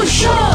[0.00, 0.49] O show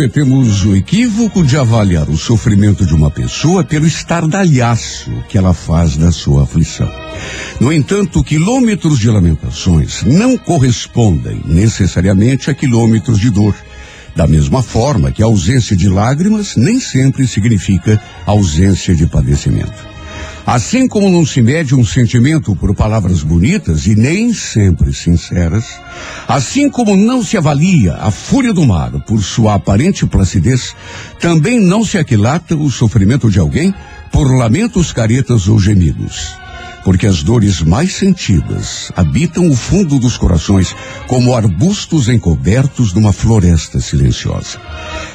[0.00, 5.98] cometemos o equívoco de avaliar o sofrimento de uma pessoa pelo estardalhaço que ela faz
[5.98, 6.90] da sua aflição.
[7.60, 13.54] No entanto, quilômetros de lamentações não correspondem necessariamente a quilômetros de dor.
[14.16, 19.89] Da mesma forma que a ausência de lágrimas nem sempre significa ausência de padecimento.
[20.52, 25.64] Assim como não se mede um sentimento por palavras bonitas e nem sempre sinceras,
[26.26, 30.74] assim como não se avalia a fúria do mar por sua aparente placidez,
[31.20, 33.72] também não se aquilata o sofrimento de alguém
[34.10, 36.34] por lamentos caretas ou gemidos.
[36.84, 40.74] Porque as dores mais sentidas habitam o fundo dos corações
[41.06, 44.58] como arbustos encobertos numa floresta silenciosa.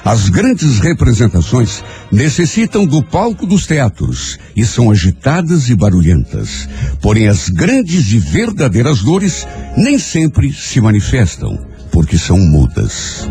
[0.04, 6.70] As grandes representações necessitam do palco dos teatros e são agitadas e barulhentas.
[7.02, 13.28] Porém, as grandes e verdadeiras dores nem sempre se manifestam, porque são mudas.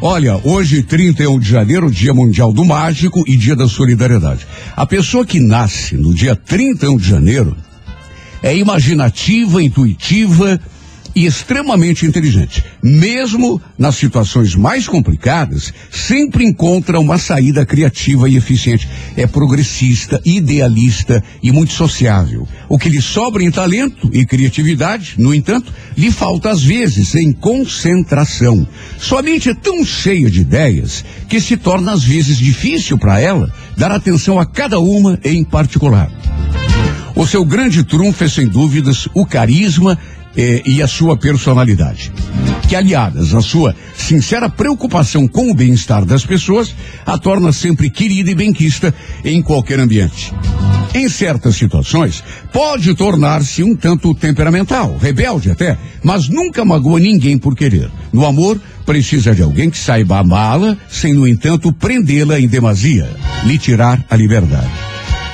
[0.00, 4.46] Olha, hoje, 31 de janeiro, Dia Mundial do Mágico e Dia da Solidariedade.
[4.76, 7.56] A pessoa que nasce no dia 31 de janeiro
[8.40, 10.60] é imaginativa, intuitiva
[11.14, 12.64] e extremamente inteligente.
[12.82, 18.88] Mesmo nas situações mais complicadas, sempre encontra uma saída criativa e eficiente.
[19.16, 22.46] É progressista, idealista e muito sociável.
[22.68, 27.32] O que lhe sobra em talento e criatividade, no entanto, lhe falta às vezes em
[27.32, 28.66] concentração.
[28.98, 33.52] Sua mente é tão cheia de ideias que se torna às vezes difícil para ela
[33.76, 36.10] dar atenção a cada uma em particular.
[37.18, 39.98] O seu grande trunfo é, sem dúvidas, o carisma
[40.38, 42.12] eh, e a sua personalidade.
[42.68, 46.72] Que, aliadas à sua sincera preocupação com o bem-estar das pessoas,
[47.04, 48.94] a torna sempre querida e benquista
[49.24, 50.32] em qualquer ambiente.
[50.94, 52.22] Em certas situações,
[52.52, 57.90] pode tornar-se um tanto temperamental, rebelde até, mas nunca magoa ninguém por querer.
[58.12, 63.10] No amor, precisa de alguém que saiba amá-la, sem, no entanto, prendê-la em demasia,
[63.44, 64.87] lhe tirar a liberdade.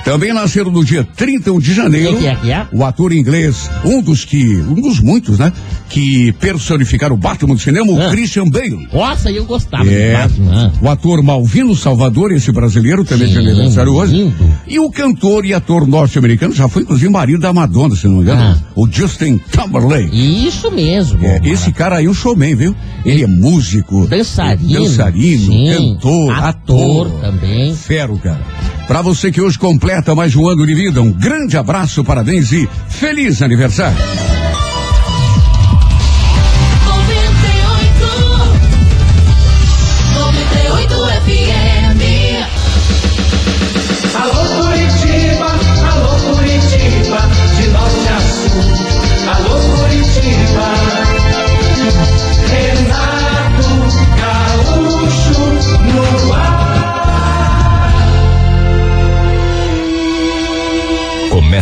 [0.05, 2.11] Também nasceram no dia 31 de janeiro.
[2.13, 2.67] Quem que é que é?
[2.73, 5.51] O ator inglês, um dos que, um dos muitos, né?
[5.89, 8.11] Que personificaram o Batman do cinema, o Ah.
[8.11, 8.87] Christian Bale.
[8.93, 10.73] Nossa, eu gostava É, do Batman.
[10.83, 14.15] o ator Malvino Salvador, esse brasileiro, também de aniversário hoje.
[14.15, 14.35] lindo.
[14.69, 18.23] E o cantor e ator norte-americano, já foi inclusive marido da Madonna, se não me
[18.23, 18.59] engano, Ah.
[18.77, 20.47] o Justin Timberlake.
[20.47, 21.25] Isso mesmo.
[21.25, 22.77] É, esse cara aí é um showman, viu?
[23.07, 24.85] Ele é músico, Dançarino.
[24.85, 25.67] dançarino, Sim,
[25.99, 27.21] cantor, ator ator.
[27.23, 27.75] também.
[27.75, 28.41] Fero, cara.
[28.87, 32.69] Pra você que hoje completa mais um ano de vida, um grande abraço, parabéns e
[32.89, 33.97] feliz aniversário.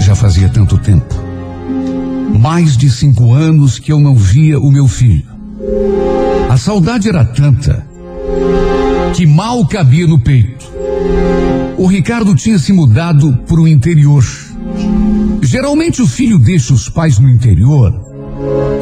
[0.00, 1.14] Já fazia tanto tempo.
[2.38, 5.26] Mais de cinco anos que eu não via o meu filho.
[6.50, 7.86] A saudade era tanta
[9.14, 10.66] que mal cabia no peito.
[11.78, 14.24] O Ricardo tinha se mudado para o interior.
[15.42, 17.92] Geralmente o filho deixa os pais no interior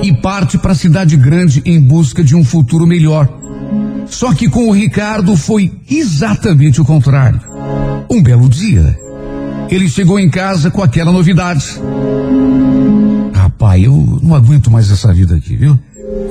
[0.03, 3.29] e parte para a cidade grande em busca de um futuro melhor.
[4.07, 7.41] Só que com o Ricardo foi exatamente o contrário.
[8.13, 8.95] Um belo dia,
[9.71, 11.81] ele chegou em casa com aquela novidade.
[13.33, 15.79] Rapaz, eu não aguento mais essa vida aqui, viu?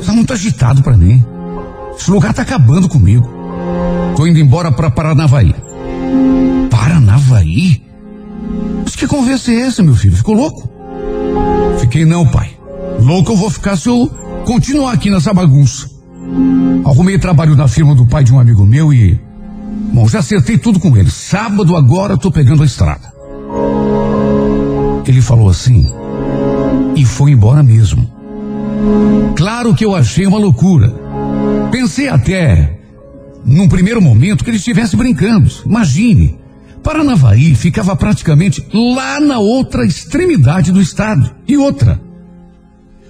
[0.06, 1.25] Tá muito agitado pra mim.
[1.98, 3.28] Esse lugar tá acabando comigo.
[4.16, 5.56] Tô indo embora pra Paranavaí.
[6.69, 7.81] Paranavaí?
[8.83, 10.16] Mas que conversa é essa, meu filho?
[10.16, 10.69] Ficou louco?
[11.80, 12.51] Fiquei não, pai.
[13.00, 14.07] Louco eu vou ficar se eu
[14.45, 15.89] continuar aqui nessa bagunça.
[16.86, 19.19] Arrumei trabalho na firma do pai de um amigo meu e.
[19.92, 21.12] Bom, já acertei tudo com ele.
[21.12, 23.12] Sábado agora tô pegando a estrada.
[25.06, 25.92] Ele falou assim
[26.96, 28.10] e foi embora mesmo.
[29.36, 30.94] Claro que eu achei uma loucura.
[31.72, 32.80] Pensei até,
[33.46, 35.52] num primeiro momento, que ele estivesse brincando.
[35.66, 36.40] Imagine,
[36.84, 41.32] Paranavaí ficava praticamente lá na outra extremidade do estado.
[41.48, 42.00] E outra,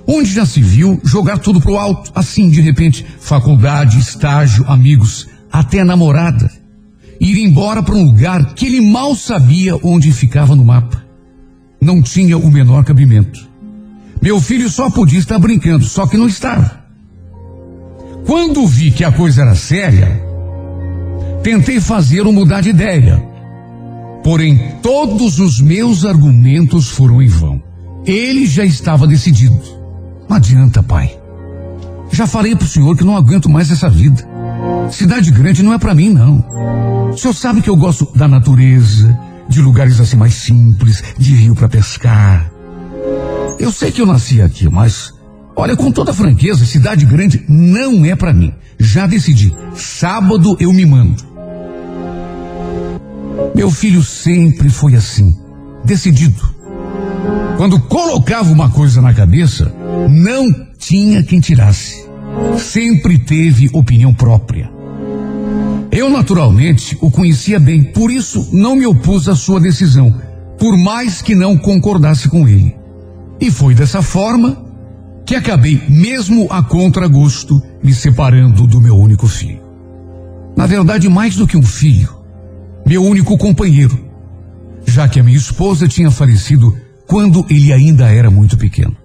[0.08, 5.84] onde já se viu jogar tudo pro alto, assim de repente, faculdade, estágio, amigos, até
[5.84, 6.61] namorada.
[7.22, 11.06] Ir embora para um lugar que ele mal sabia onde ficava no mapa.
[11.80, 13.48] Não tinha o menor cabimento.
[14.20, 16.82] Meu filho só podia estar brincando, só que não estava.
[18.26, 20.20] Quando vi que a coisa era séria,
[21.44, 23.24] tentei fazê-lo mudar de ideia.
[24.24, 27.62] Porém, todos os meus argumentos foram em vão.
[28.04, 29.62] Ele já estava decidido.
[30.28, 31.16] Não adianta, pai.
[32.12, 34.28] Já falei pro senhor que não aguento mais essa vida.
[34.92, 36.46] Cidade grande não é para mim, não.
[37.12, 39.18] O senhor sabe que eu gosto da natureza,
[39.48, 42.52] de lugares assim mais simples, de rio para pescar.
[43.60, 45.14] Eu sei que eu nasci aqui, mas
[45.56, 48.54] olha, com toda franqueza, cidade grande não é para mim.
[48.80, 49.56] Já decidi.
[49.76, 51.24] Sábado eu me mando.
[53.56, 55.38] Meu filho sempre foi assim,
[55.84, 56.42] decidido.
[57.58, 59.72] Quando colocava uma coisa na cabeça,
[60.10, 62.11] não tinha quem tirasse.
[62.58, 64.72] Sempre teve opinião própria.
[65.92, 70.16] Eu, naturalmente, o conhecia bem, por isso não me opus à sua decisão,
[70.58, 72.76] por mais que não concordasse com ele.
[73.40, 74.64] E foi dessa forma
[75.26, 79.62] que acabei, mesmo a contragosto, me separando do meu único filho.
[80.56, 82.10] Na verdade, mais do que um filho,
[82.86, 83.98] meu único companheiro,
[84.86, 88.96] já que a minha esposa tinha falecido quando ele ainda era muito pequeno.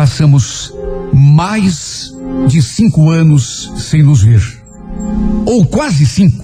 [0.00, 0.72] Passamos
[1.12, 2.10] mais
[2.48, 4.42] de cinco anos sem nos ver,
[5.44, 6.42] ou quase cinco,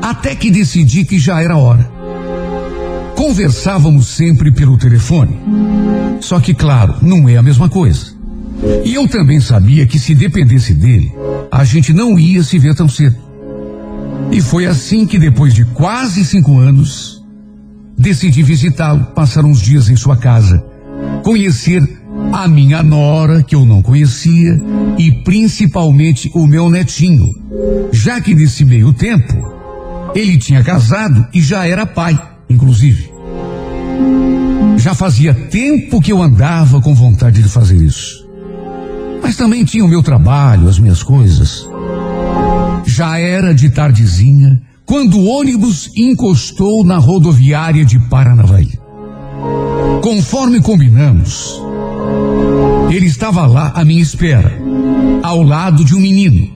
[0.00, 1.90] até que decidi que já era hora.
[3.16, 5.36] Conversávamos sempre pelo telefone,
[6.20, 8.14] só que, claro, não é a mesma coisa.
[8.84, 11.12] E eu também sabia que se dependesse dele,
[11.50, 13.16] a gente não ia se ver tão cedo.
[14.30, 17.24] E foi assim que, depois de quase cinco anos,
[17.98, 20.64] decidi visitá-lo, passar uns dias em sua casa,
[21.24, 24.60] conhecer a minha nora, que eu não conhecia,
[24.98, 27.28] e principalmente o meu netinho,
[27.92, 29.34] já que nesse meio tempo
[30.14, 32.18] ele tinha casado e já era pai,
[32.48, 33.10] inclusive.
[34.78, 38.26] Já fazia tempo que eu andava com vontade de fazer isso.
[39.22, 41.68] Mas também tinha o meu trabalho, as minhas coisas.
[42.84, 48.78] Já era de tardezinha quando o ônibus encostou na rodoviária de Paranavaí.
[50.00, 51.60] Conforme combinamos,
[52.90, 54.58] ele estava lá à minha espera,
[55.22, 56.48] ao lado de um menino,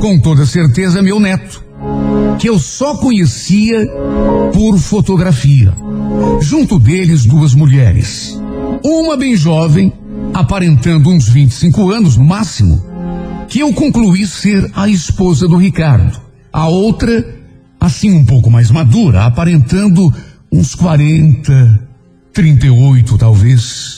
[0.00, 1.64] com toda certeza meu neto,
[2.38, 3.86] que eu só conhecia
[4.52, 5.72] por fotografia.
[6.40, 8.40] Junto deles, duas mulheres.
[8.84, 9.92] Uma bem jovem,
[10.34, 12.82] aparentando uns 25 anos no máximo,
[13.48, 16.20] que eu concluí ser a esposa do Ricardo.
[16.52, 17.24] A outra,
[17.80, 20.12] assim um pouco mais madura, aparentando
[20.52, 21.88] uns 40,
[22.32, 23.97] 38 talvez.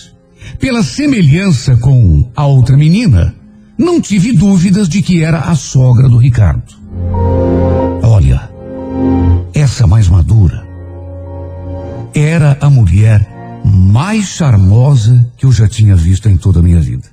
[0.60, 3.34] Pela semelhança com a outra menina,
[3.78, 6.74] não tive dúvidas de que era a sogra do Ricardo.
[8.02, 8.50] Olha,
[9.54, 10.68] essa mais madura
[12.14, 13.26] era a mulher
[13.64, 17.08] mais charmosa que eu já tinha visto em toda a minha vida.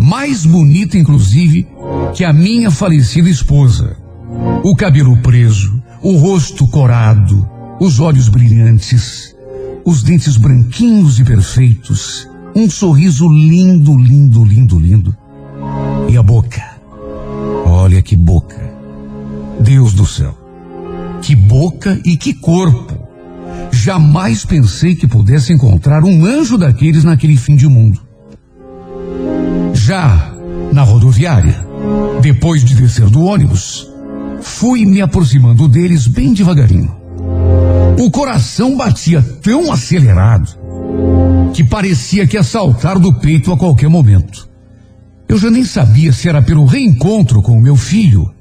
[0.00, 1.66] Mais bonita, inclusive,
[2.14, 3.96] que a minha falecida esposa.
[4.62, 7.48] O cabelo preso, o rosto corado,
[7.80, 9.31] os olhos brilhantes,
[9.84, 15.16] os dentes branquinhos e perfeitos, um sorriso lindo, lindo, lindo, lindo.
[16.08, 16.62] E a boca.
[17.66, 18.60] Olha que boca.
[19.60, 20.36] Deus do céu.
[21.20, 22.98] Que boca e que corpo.
[23.70, 28.00] Jamais pensei que pudesse encontrar um anjo daqueles naquele fim de mundo.
[29.72, 30.32] Já
[30.72, 31.66] na rodoviária,
[32.20, 33.90] depois de descer do ônibus,
[34.40, 37.01] fui me aproximando deles bem devagarinho.
[37.98, 40.48] O coração batia tão acelerado
[41.54, 44.48] que parecia que ia saltar do peito a qualquer momento.
[45.28, 48.32] Eu já nem sabia se era pelo reencontro com o meu filho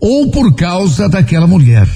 [0.00, 1.88] ou por causa daquela mulher.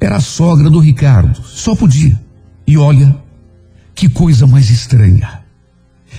[0.00, 2.20] Era a sogra do Ricardo, só podia.
[2.66, 3.16] E olha,
[3.94, 5.42] que coisa mais estranha.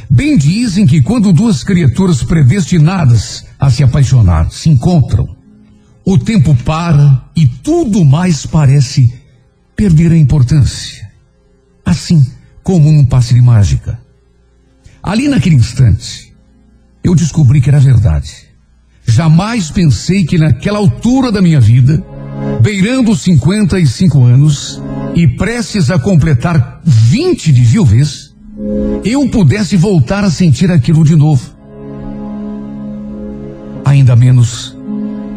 [0.10, 5.28] Bem dizem que quando duas criaturas predestinadas a se apaixonar se encontram,
[6.06, 9.23] o tempo para e tudo mais parece
[9.76, 11.10] perder a importância.
[11.86, 12.26] Assim
[12.64, 14.00] como um passe de mágica.
[15.02, 16.34] Ali naquele instante,
[17.04, 18.48] eu descobri que era verdade.
[19.06, 22.02] Jamais pensei que naquela altura da minha vida,
[22.62, 24.82] beirando os 55 anos
[25.14, 28.34] e prestes a completar 20 de viuvez,
[29.04, 31.54] eu pudesse voltar a sentir aquilo de novo.
[33.84, 34.76] Ainda menos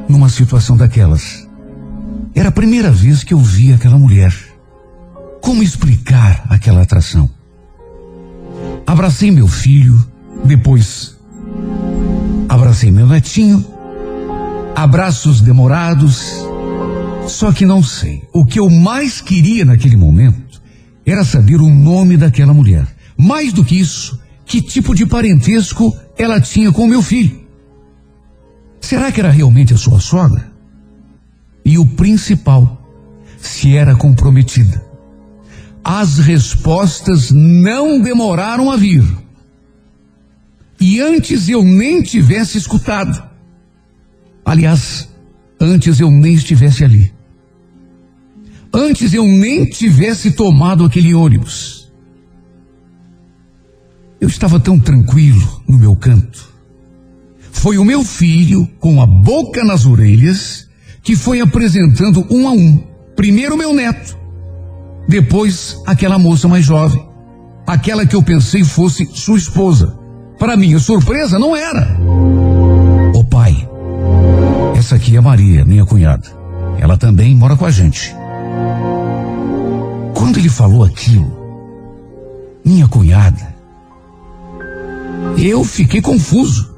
[0.09, 1.46] numa situação daquelas.
[2.37, 4.31] Era a primeira vez que eu via aquela mulher.
[5.41, 7.31] Como explicar aquela atração?
[8.87, 9.99] Abracei meu filho,
[10.45, 11.17] depois
[12.47, 13.65] abracei meu netinho,
[14.75, 16.31] abraços demorados.
[17.27, 18.23] Só que não sei.
[18.35, 20.61] O que eu mais queria naquele momento
[21.07, 22.87] era saber o nome daquela mulher.
[23.17, 27.47] Mais do que isso, que tipo de parentesco ela tinha com meu filho.
[28.79, 30.56] Será que era realmente a sua sogra?
[31.67, 32.81] E o principal,
[33.39, 34.87] se era comprometida.
[35.83, 39.05] As respostas não demoraram a vir.
[40.79, 43.21] E antes eu nem tivesse escutado.
[44.45, 45.13] Aliás,
[45.61, 47.13] antes eu nem estivesse ali.
[48.73, 51.91] Antes eu nem tivesse tomado aquele ônibus.
[54.21, 56.49] Eu estava tão tranquilo no meu canto.
[57.51, 60.66] Foi o meu filho, com a boca nas orelhas,
[61.07, 62.83] que foi apresentando um a um.
[63.15, 64.19] Primeiro meu neto,
[65.09, 67.01] depois aquela moça mais jovem,
[67.65, 69.97] aquela que eu pensei fosse sua esposa.
[70.37, 71.97] Para minha surpresa, não era.
[73.15, 73.69] Ô pai,
[74.77, 76.29] essa aqui é Maria, minha cunhada.
[76.77, 78.13] Ela também mora com a gente.
[80.13, 81.33] Quando ele falou aquilo,
[82.65, 83.55] minha cunhada,
[85.39, 86.75] eu fiquei confuso.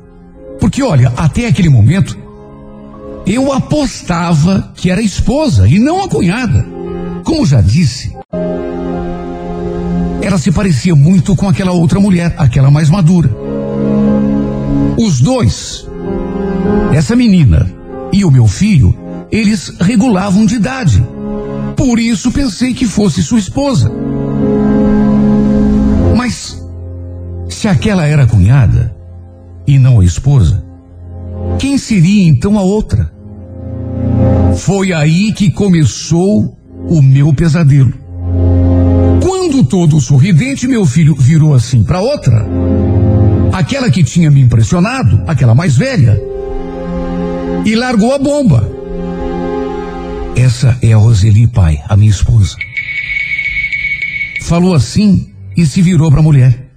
[0.61, 2.27] Porque olha, até aquele momento,
[3.28, 6.64] eu apostava que era a esposa e não a cunhada.
[7.23, 8.11] Como já disse,
[10.23, 13.30] ela se parecia muito com aquela outra mulher, aquela mais madura.
[14.99, 15.87] Os dois,
[16.94, 17.70] essa menina
[18.11, 18.97] e o meu filho,
[19.30, 21.06] eles regulavam de idade.
[21.76, 23.92] Por isso pensei que fosse sua esposa.
[26.16, 26.61] Mas,
[27.50, 28.97] se aquela era a cunhada
[29.66, 30.64] e não a esposa,
[31.58, 33.17] quem seria então a outra?
[34.56, 36.56] Foi aí que começou
[36.88, 37.92] o meu pesadelo.
[39.23, 42.47] Quando todo sorridente, meu filho virou assim para outra.
[43.52, 46.20] Aquela que tinha me impressionado, aquela mais velha.
[47.64, 48.70] E largou a bomba.
[50.37, 52.56] Essa é a Roseli, pai, a minha esposa.
[54.42, 56.70] Falou assim e se virou para a mulher.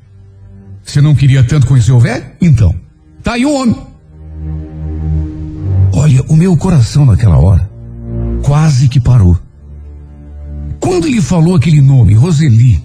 [0.84, 2.26] Você não queria tanto conhecer o velho?
[2.42, 2.74] Então,
[3.24, 3.91] tá aí o homem.
[6.02, 7.70] Olha, o meu coração naquela hora
[8.44, 9.38] quase que parou.
[10.80, 12.84] Quando ele falou aquele nome, Roseli,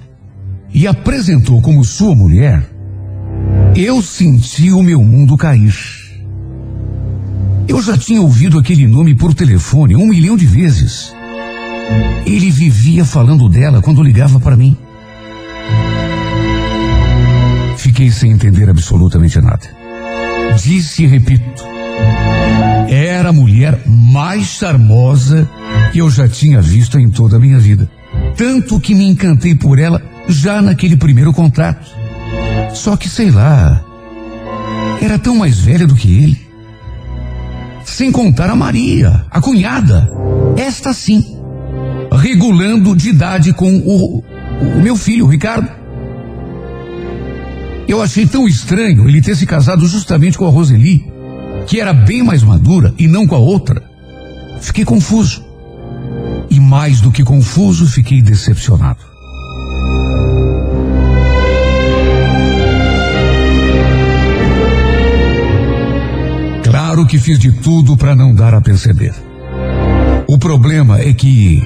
[0.70, 2.70] e apresentou como sua mulher,
[3.74, 5.74] eu senti o meu mundo cair.
[7.66, 11.16] Eu já tinha ouvido aquele nome por telefone um milhão de vezes.
[12.26, 14.76] Ele vivia falando dela quando ligava para mim.
[17.78, 19.66] Fiquei sem entender absolutamente nada.
[20.62, 21.64] Disse e repito.
[22.88, 25.48] Era a mulher mais charmosa
[25.92, 27.90] que eu já tinha visto em toda a minha vida.
[28.36, 31.86] Tanto que me encantei por ela já naquele primeiro contato.
[32.74, 33.84] Só que sei lá,
[35.00, 36.46] era tão mais velha do que ele.
[37.84, 40.10] Sem contar a Maria, a cunhada.
[40.56, 41.24] Esta sim,
[42.12, 44.24] regulando de idade com o,
[44.60, 45.68] o meu filho, o Ricardo.
[47.88, 51.06] Eu achei tão estranho ele ter se casado justamente com a Roseli,
[51.66, 53.82] que era bem mais madura e não com a outra.
[54.60, 55.44] Fiquei confuso.
[56.48, 59.00] E mais do que confuso, fiquei decepcionado.
[66.62, 69.14] Claro que fiz de tudo para não dar a perceber.
[70.28, 71.62] O problema é que,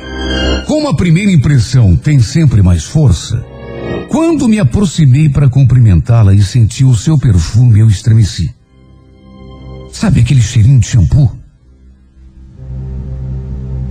[0.66, 3.44] como a primeira impressão tem sempre mais força,
[4.08, 8.59] quando me aproximei para cumprimentá-la e senti o seu perfume, eu estremeci.
[9.92, 11.30] Sabe aquele cheirinho de shampoo?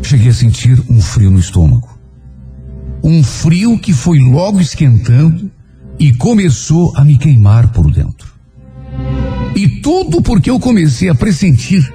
[0.01, 1.87] Cheguei a sentir um frio no estômago.
[3.03, 5.51] Um frio que foi logo esquentando
[5.99, 8.33] e começou a me queimar por dentro.
[9.55, 11.93] E tudo porque eu comecei a pressentir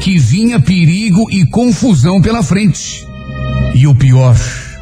[0.00, 3.06] que vinha perigo e confusão pela frente.
[3.74, 4.36] E o pior,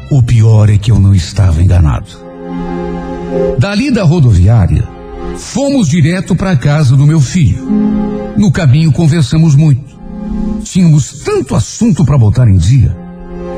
[0.09, 2.09] o pior é que eu não estava enganado.
[3.59, 4.87] Dali da rodoviária,
[5.37, 8.18] fomos direto para a casa do meu filho.
[8.37, 9.97] No caminho conversamos muito.
[10.63, 12.95] Tínhamos tanto assunto para botar em dia.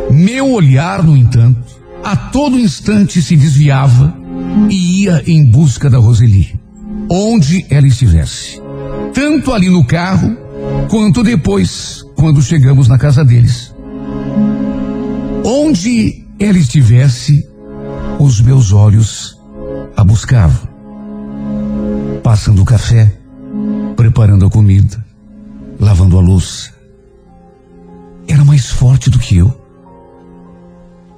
[0.10, 1.62] Meu olhar, no entanto,
[2.04, 4.16] a todo instante se desviava
[4.70, 6.60] e ia em busca da Roseli,
[7.10, 8.62] onde ela estivesse.
[9.14, 10.36] Tanto ali no carro,
[10.90, 13.74] quanto depois, quando chegamos na casa deles.
[15.44, 17.48] Onde ela estivesse,
[18.20, 19.40] os meus olhos
[19.96, 20.70] a buscavam.
[22.24, 23.21] Passando o café,
[23.96, 25.04] preparando a comida,
[25.80, 26.72] lavando a louça.
[28.28, 29.54] Era mais forte do que eu.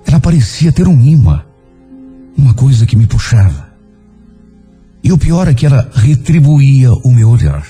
[0.06, 1.44] Ela parecia ter um imã,
[2.38, 3.74] uma coisa que me puxava.
[5.04, 7.66] E o pior é que ela retribuía o meu olhar.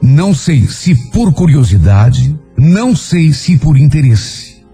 [0.00, 4.64] Não sei se por curiosidade, não sei se por interesse.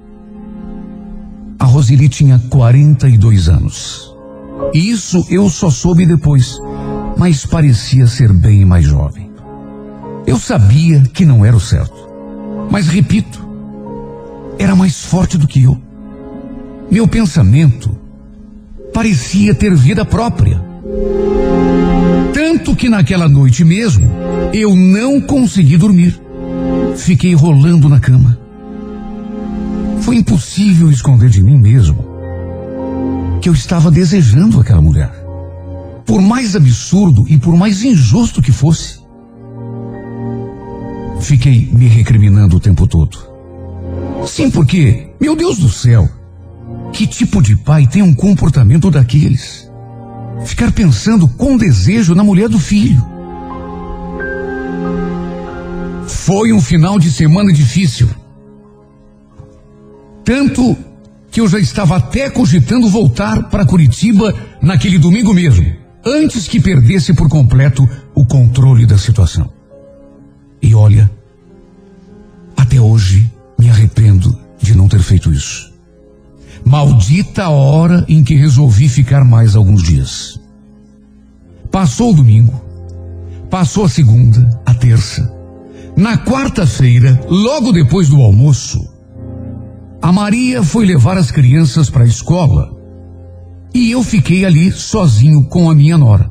[1.58, 4.14] A Roseli tinha 42 anos.
[4.74, 6.58] Isso eu só soube depois,
[7.16, 9.30] mas parecia ser bem mais jovem.
[10.26, 12.08] Eu sabia que não era o certo.
[12.70, 13.46] Mas repito,
[14.58, 15.76] era mais forte do que eu.
[16.90, 17.90] Meu pensamento
[18.92, 20.60] parecia ter vida própria.
[22.32, 24.10] Tanto que naquela noite mesmo,
[24.52, 26.20] eu não consegui dormir.
[26.96, 28.38] Fiquei rolando na cama.
[30.00, 32.10] Foi impossível esconder de mim mesmo
[33.40, 35.19] que eu estava desejando aquela mulher.
[36.10, 38.98] Por mais absurdo e por mais injusto que fosse.
[41.20, 43.16] Fiquei me recriminando o tempo todo.
[44.26, 46.10] Sim, porque, meu Deus do céu,
[46.92, 49.70] que tipo de pai tem um comportamento daqueles?
[50.44, 53.06] Ficar pensando com desejo na mulher do filho.
[56.08, 58.10] Foi um final de semana difícil.
[60.24, 60.76] Tanto
[61.30, 67.14] que eu já estava até cogitando voltar para Curitiba naquele domingo mesmo, antes que perdesse
[67.14, 69.50] por completo o controle da situação.
[70.62, 71.10] E olha,
[72.56, 75.72] até hoje me arrependo de não ter feito isso.
[76.64, 80.40] Maldita a hora em que resolvi ficar mais alguns dias.
[81.70, 82.60] Passou o domingo,
[83.48, 85.34] passou a segunda, a terça.
[85.96, 88.78] Na quarta-feira, logo depois do almoço,
[90.02, 92.79] a Maria foi levar as crianças para a escola
[93.72, 96.30] e eu fiquei ali sozinho com a minha nora.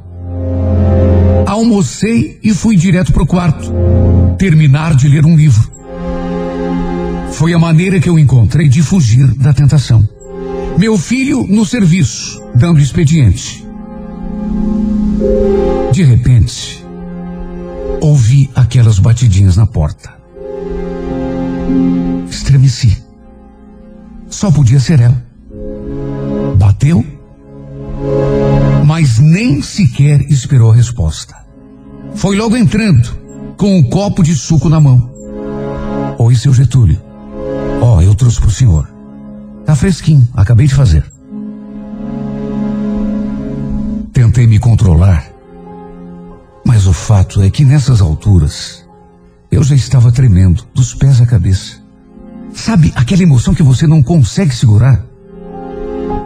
[1.46, 3.72] Almocei e fui direto para o quarto,
[4.38, 5.72] terminar de ler um livro.
[7.32, 10.08] Foi a maneira que eu encontrei de fugir da tentação.
[10.78, 13.66] Meu filho no serviço, dando expediente.
[15.92, 16.86] De repente,
[18.02, 20.14] ouvi aquelas batidinhas na porta.
[22.30, 23.04] Estremeci.
[24.30, 25.26] Só podia ser ela.
[26.58, 27.06] Bateu,
[28.86, 31.36] mas nem sequer esperou a resposta.
[32.16, 33.08] Foi logo entrando,
[33.56, 35.10] com um copo de suco na mão.
[36.18, 37.02] Oi, seu Getúlio.
[37.82, 38.90] Ó, eu trouxe pro senhor.
[39.66, 41.06] Tá fresquinho, acabei de fazer.
[44.12, 45.32] Tentei me controlar,
[46.66, 48.86] mas o fato é que nessas alturas
[49.52, 51.78] eu já estava tremendo, dos pés à cabeça.
[52.54, 55.09] Sabe aquela emoção que você não consegue segurar?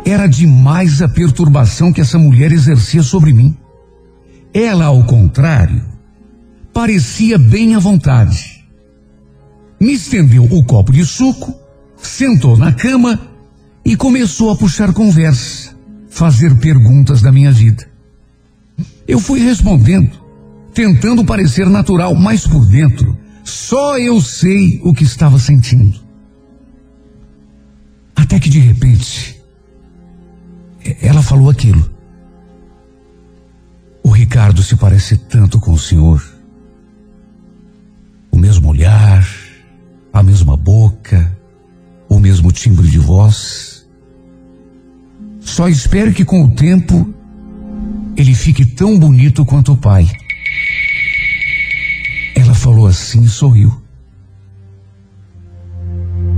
[0.05, 3.55] Era demais a perturbação que essa mulher exercia sobre mim.
[4.53, 5.81] Ela, ao contrário,
[6.73, 8.65] parecia bem à vontade.
[9.79, 11.53] Me estendeu o copo de suco,
[11.97, 13.19] sentou na cama
[13.85, 15.75] e começou a puxar conversa,
[16.09, 17.87] fazer perguntas da minha vida.
[19.07, 20.11] Eu fui respondendo,
[20.73, 25.99] tentando parecer natural, mas por dentro, só eu sei o que estava sentindo.
[28.15, 29.32] Até que de repente,
[31.01, 31.91] ela falou aquilo.
[34.03, 36.23] O Ricardo se parece tanto com o senhor.
[38.31, 39.27] O mesmo olhar,
[40.11, 41.37] a mesma boca,
[42.09, 43.87] o mesmo timbre de voz.
[45.39, 47.13] Só espero que com o tempo
[48.15, 50.07] ele fique tão bonito quanto o pai.
[52.35, 53.81] Ela falou assim e sorriu.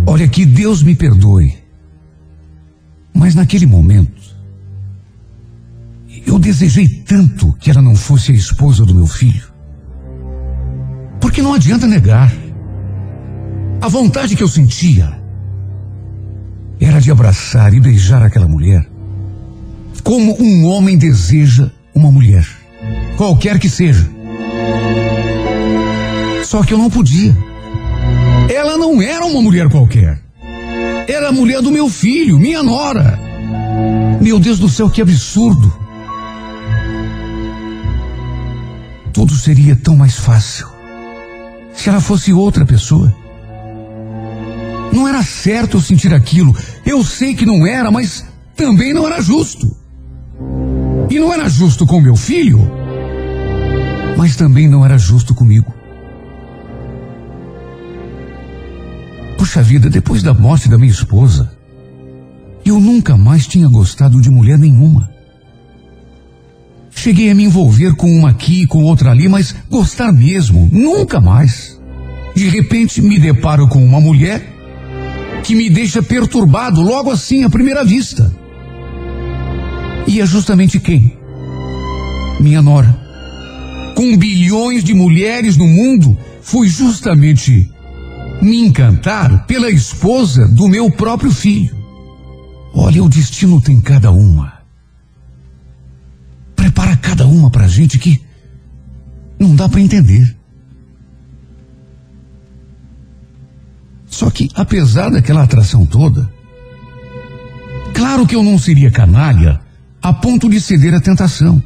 [0.05, 1.57] Olha, que Deus me perdoe.
[3.13, 4.14] Mas naquele momento,
[6.25, 9.53] eu desejei tanto que ela não fosse a esposa do meu filho.
[11.19, 12.33] Porque não adianta negar.
[13.81, 15.21] A vontade que eu sentia
[16.79, 18.85] era de abraçar e beijar aquela mulher,
[20.03, 22.47] como um homem deseja uma mulher,
[23.17, 24.09] qualquer que seja.
[26.43, 27.35] Só que eu não podia.
[28.53, 30.19] Ela não era uma mulher qualquer.
[31.07, 33.19] Era a mulher do meu filho, minha nora.
[34.21, 35.84] Meu Deus do céu, que absurdo.
[39.15, 40.67] Tudo seria tão mais fácil
[41.73, 43.15] se ela fosse outra pessoa.
[44.91, 46.53] Não era certo eu sentir aquilo.
[46.85, 48.25] Eu sei que não era, mas
[48.57, 49.73] também não era justo.
[51.09, 52.59] E não era justo com meu filho,
[54.17, 55.73] mas também não era justo comigo.
[59.37, 61.49] Puxa vida, depois da morte da minha esposa,
[62.65, 65.14] eu nunca mais tinha gostado de mulher nenhuma.
[66.95, 71.79] Cheguei a me envolver com uma aqui com outra ali, mas gostar mesmo, nunca mais.
[72.33, 74.43] De repente me deparo com uma mulher
[75.43, 78.33] que me deixa perturbado logo assim à primeira vista.
[80.07, 81.15] E é justamente quem?
[82.39, 82.97] Minha nora.
[83.95, 87.69] Com bilhões de mulheres no mundo, foi justamente
[88.41, 91.75] me encantar pela esposa do meu próprio filho.
[92.73, 94.54] Olha, o destino tem cada uma.
[96.65, 98.19] Prepara cada uma pra gente que
[99.37, 100.35] não dá para entender.
[104.07, 106.27] Só que, apesar daquela atração toda,
[107.93, 109.61] claro que eu não seria canalha
[110.01, 111.61] a ponto de ceder à tentação.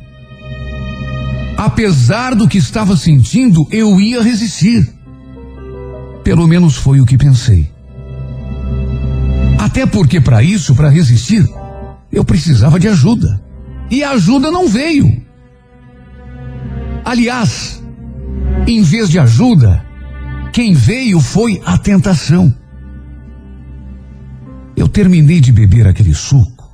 [1.55, 4.85] Apesar do que estava sentindo, eu ia resistir.
[6.25, 7.71] Pelo menos foi o que pensei.
[9.57, 11.47] Até porque, para isso, para resistir,
[12.11, 13.47] eu precisava de ajuda.
[13.89, 15.25] E a ajuda não veio.
[17.03, 17.81] Aliás,
[18.67, 19.83] em vez de ajuda,
[20.53, 22.53] quem veio foi a tentação.
[24.75, 26.69] Eu terminei de beber aquele suco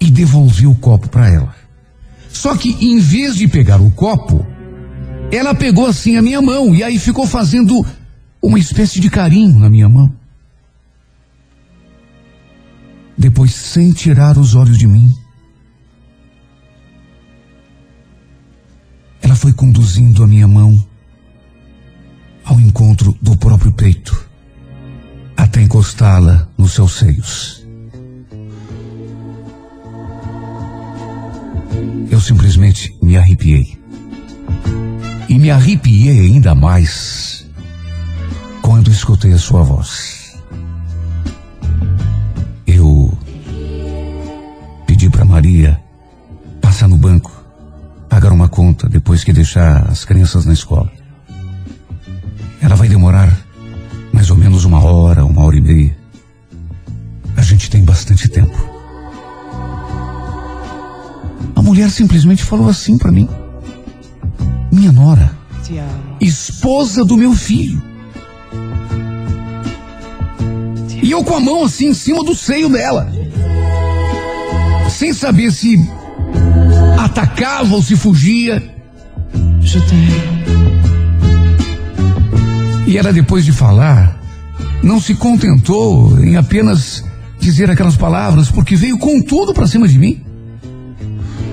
[0.00, 1.54] e devolvi o copo para ela.
[2.28, 4.46] Só que em vez de pegar o copo,
[5.30, 7.84] ela pegou assim a minha mão e aí ficou fazendo
[8.42, 10.12] uma espécie de carinho na minha mão.
[13.16, 15.10] Depois, sem tirar os olhos de mim,
[19.26, 20.86] ela foi conduzindo a minha mão
[22.44, 24.24] ao encontro do próprio peito,
[25.36, 27.66] até encostá-la nos seus seios.
[32.08, 33.76] Eu simplesmente me arrepiei.
[35.28, 37.48] E me arrepiei ainda mais
[38.62, 40.25] quando escutei a sua voz.
[49.16, 50.92] Depois que deixar as crianças na escola.
[52.60, 53.34] Ela vai demorar
[54.12, 55.96] mais ou menos uma hora, uma hora e meia.
[57.34, 58.54] A gente tem bastante tempo.
[61.54, 63.26] A mulher simplesmente falou assim para mim:
[64.70, 65.32] Minha nora,
[66.20, 67.82] esposa do meu filho.
[71.02, 73.10] E eu com a mão assim em cima do seio dela.
[74.90, 75.78] Sem saber se
[76.98, 78.75] atacava ou se fugia.
[82.86, 84.20] E ela, depois de falar,
[84.82, 87.04] não se contentou em apenas
[87.40, 90.20] dizer aquelas palavras, porque veio com tudo para cima de mim,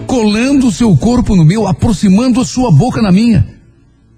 [0.06, 3.47] colando o seu corpo no meu, aproximando a sua boca na minha.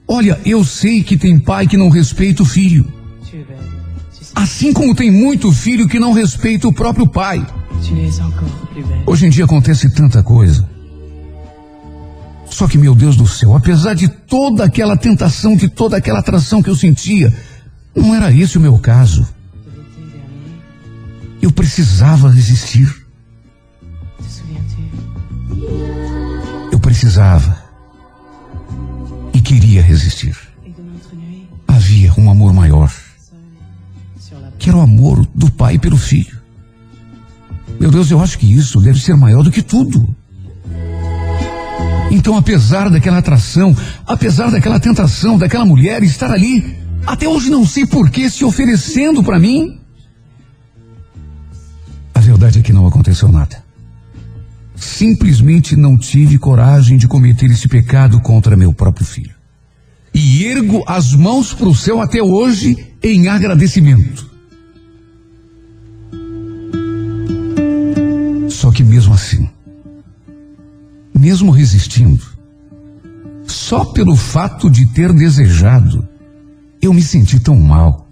[0.08, 2.86] Olha, eu sei que tem pai que não respeita o filho,
[4.36, 7.46] assim como tem muito filho que não respeita o próprio pai.
[9.06, 10.75] Hoje em dia acontece tanta coisa.
[12.56, 16.64] Só que, meu Deus do céu, apesar de toda aquela tentação, de toda aquela atração
[16.64, 17.36] que eu sentia,
[17.94, 19.28] não era esse o meu caso.
[21.42, 22.88] Eu precisava resistir.
[26.72, 27.62] Eu precisava.
[29.34, 30.38] E queria resistir.
[31.68, 32.90] Havia um amor maior.
[34.58, 36.40] Que era o amor do pai pelo filho.
[37.78, 40.16] Meu Deus, eu acho que isso deve ser maior do que tudo.
[42.12, 47.86] Então, apesar daquela atração, apesar daquela tentação daquela mulher estar ali, até hoje não sei
[47.86, 49.80] por que se oferecendo para mim,
[52.14, 53.64] a verdade é que não aconteceu nada.
[54.76, 59.36] Simplesmente não tive coragem de cometer esse pecado contra meu próprio filho.
[60.14, 64.30] E ergo as mãos para o céu até hoje em agradecimento.
[68.50, 69.50] Só que mesmo assim,
[71.26, 72.24] mesmo resistindo,
[73.48, 76.08] só pelo fato de ter desejado,
[76.80, 78.08] eu me senti tão mal.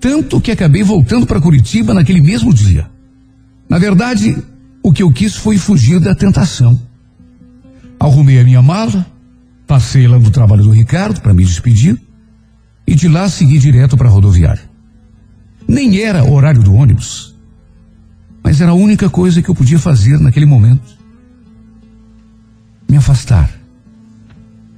[0.00, 2.90] Tanto que acabei voltando para Curitiba naquele mesmo dia.
[3.68, 4.42] Na verdade,
[4.82, 6.80] o que eu quis foi fugir da tentação.
[7.98, 9.06] Arrumei a minha mala,
[9.66, 11.96] Passei lá no trabalho do Ricardo para me despedir
[12.84, 14.68] e de lá segui direto para a rodoviária.
[15.68, 17.36] Nem era horário do ônibus,
[18.42, 20.99] mas era a única coisa que eu podia fazer naquele momento.
[22.90, 23.48] Me afastar.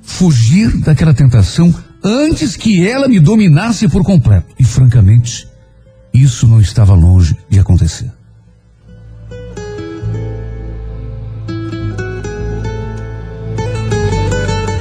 [0.02, 4.54] Fugir daquela tentação antes que ela me dominasse por completo.
[4.58, 5.48] E francamente,
[6.12, 8.12] isso não estava longe de acontecer.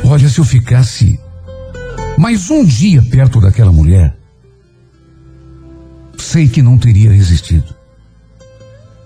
[0.03, 1.17] Olha, se eu ficasse
[2.17, 4.13] mais um dia perto daquela mulher,
[6.17, 7.73] sei que não teria resistido.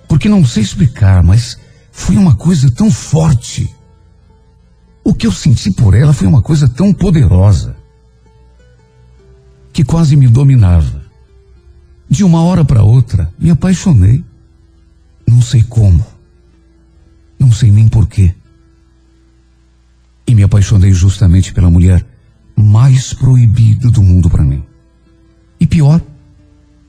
[0.07, 1.59] Porque não sei explicar, mas
[1.91, 3.74] foi uma coisa tão forte.
[5.07, 7.75] O que eu senti por ela foi uma coisa tão poderosa
[9.71, 11.05] que quase me dominava.
[12.09, 14.23] De uma hora para outra, me apaixonei.
[15.27, 16.03] Não sei como.
[17.37, 18.33] Não sei nem porquê.
[20.25, 22.03] E me apaixonei justamente pela mulher
[22.55, 24.63] mais proibida do mundo para mim.
[25.59, 26.01] E pior,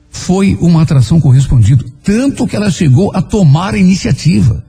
[0.09, 4.65] foi uma atração correspondida, tanto que ela chegou a tomar a iniciativa.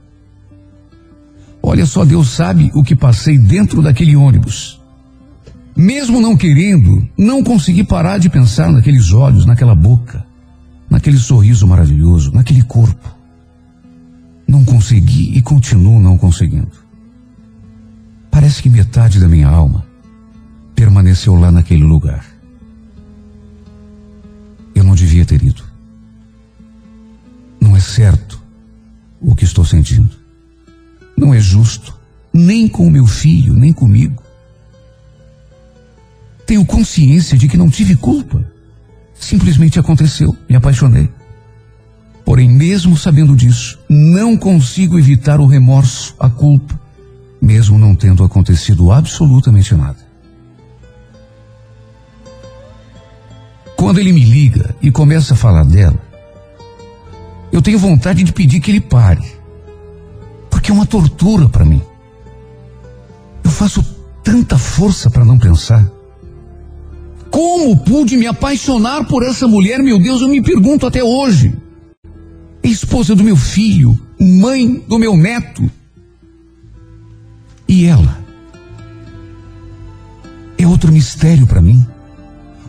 [1.61, 4.79] Olha só, Deus sabe o que passei dentro daquele ônibus.
[5.75, 10.25] Mesmo não querendo, não consegui parar de pensar naqueles olhos, naquela boca,
[10.89, 13.15] naquele sorriso maravilhoso, naquele corpo.
[14.47, 16.71] Não consegui e continuo não conseguindo.
[18.31, 19.85] Parece que metade da minha alma
[20.75, 22.25] permaneceu lá naquele lugar.
[24.73, 25.63] Eu não devia ter ido.
[27.61, 28.41] Não é certo
[29.21, 30.18] o que estou sentindo.
[31.19, 31.99] Não é justo,
[32.33, 34.23] nem com o meu filho, nem comigo.
[36.45, 38.41] Tenho consciência de que não tive culpa.
[39.13, 41.09] Simplesmente aconteceu, me apaixonei.
[42.23, 46.79] Porém, mesmo sabendo disso, não consigo evitar o remorso, a culpa,
[47.41, 49.99] mesmo não tendo acontecido absolutamente nada.
[53.75, 55.99] Quando ele me liga e começa a falar dela,
[57.51, 59.38] eu tenho vontade de pedir que ele pare.
[60.59, 61.81] Porque é uma tortura para mim.
[63.41, 63.81] Eu faço
[64.21, 65.89] tanta força para não pensar.
[67.31, 71.55] Como pude me apaixonar por essa mulher, meu Deus, eu me pergunto até hoje.
[72.61, 75.71] Esposa do meu filho, mãe do meu neto.
[77.65, 78.19] E ela?
[80.57, 81.87] É outro mistério para mim.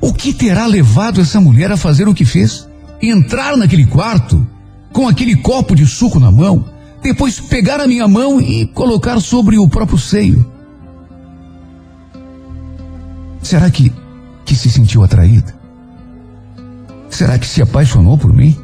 [0.00, 2.68] O que terá levado essa mulher a fazer o que fez?
[3.02, 4.46] Entrar naquele quarto
[4.92, 6.64] com aquele copo de suco na mão,
[7.02, 10.44] depois pegar a minha mão e colocar sobre o próprio seio.
[13.42, 13.92] Será que
[14.44, 15.54] que se sentiu atraída?
[17.08, 18.56] Será que se apaixonou por mim?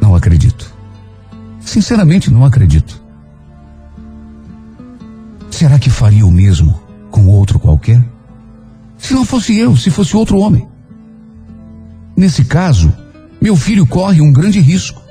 [0.00, 0.72] Não acredito.
[1.60, 3.02] Sinceramente, não acredito.
[5.50, 8.02] Será que faria o mesmo com outro qualquer?
[8.96, 10.68] Se não fosse eu, se fosse outro homem.
[12.16, 12.92] Nesse caso,
[13.40, 15.07] meu filho corre um grande risco.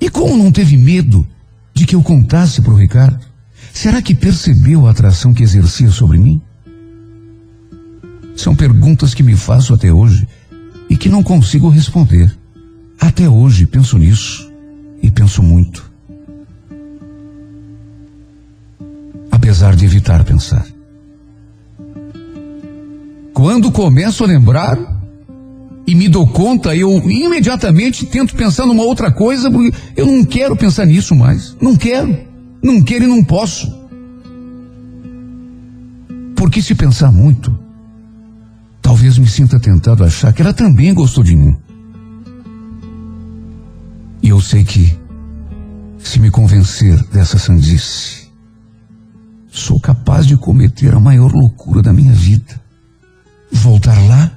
[0.00, 1.26] E como não teve medo
[1.72, 3.24] de que eu contasse para o Ricardo?
[3.72, 6.40] Será que percebeu a atração que exercia sobre mim?
[8.34, 10.26] São perguntas que me faço até hoje
[10.88, 12.34] e que não consigo responder.
[13.00, 14.50] Até hoje penso nisso
[15.02, 15.90] e penso muito.
[19.30, 20.66] Apesar de evitar pensar.
[23.32, 24.95] Quando começo a lembrar
[25.86, 30.56] e me dou conta, eu imediatamente tento pensar numa outra coisa, porque eu não quero
[30.56, 31.56] pensar nisso mais.
[31.60, 32.18] Não quero.
[32.60, 33.72] Não quero e não posso.
[36.34, 37.56] Porque se pensar muito,
[38.82, 41.56] talvez me sinta tentado a achar que ela também gostou de mim.
[44.20, 44.92] E eu sei que,
[45.98, 48.28] se me convencer dessa sandice,
[49.46, 52.60] sou capaz de cometer a maior loucura da minha vida.
[53.52, 54.36] Voltar lá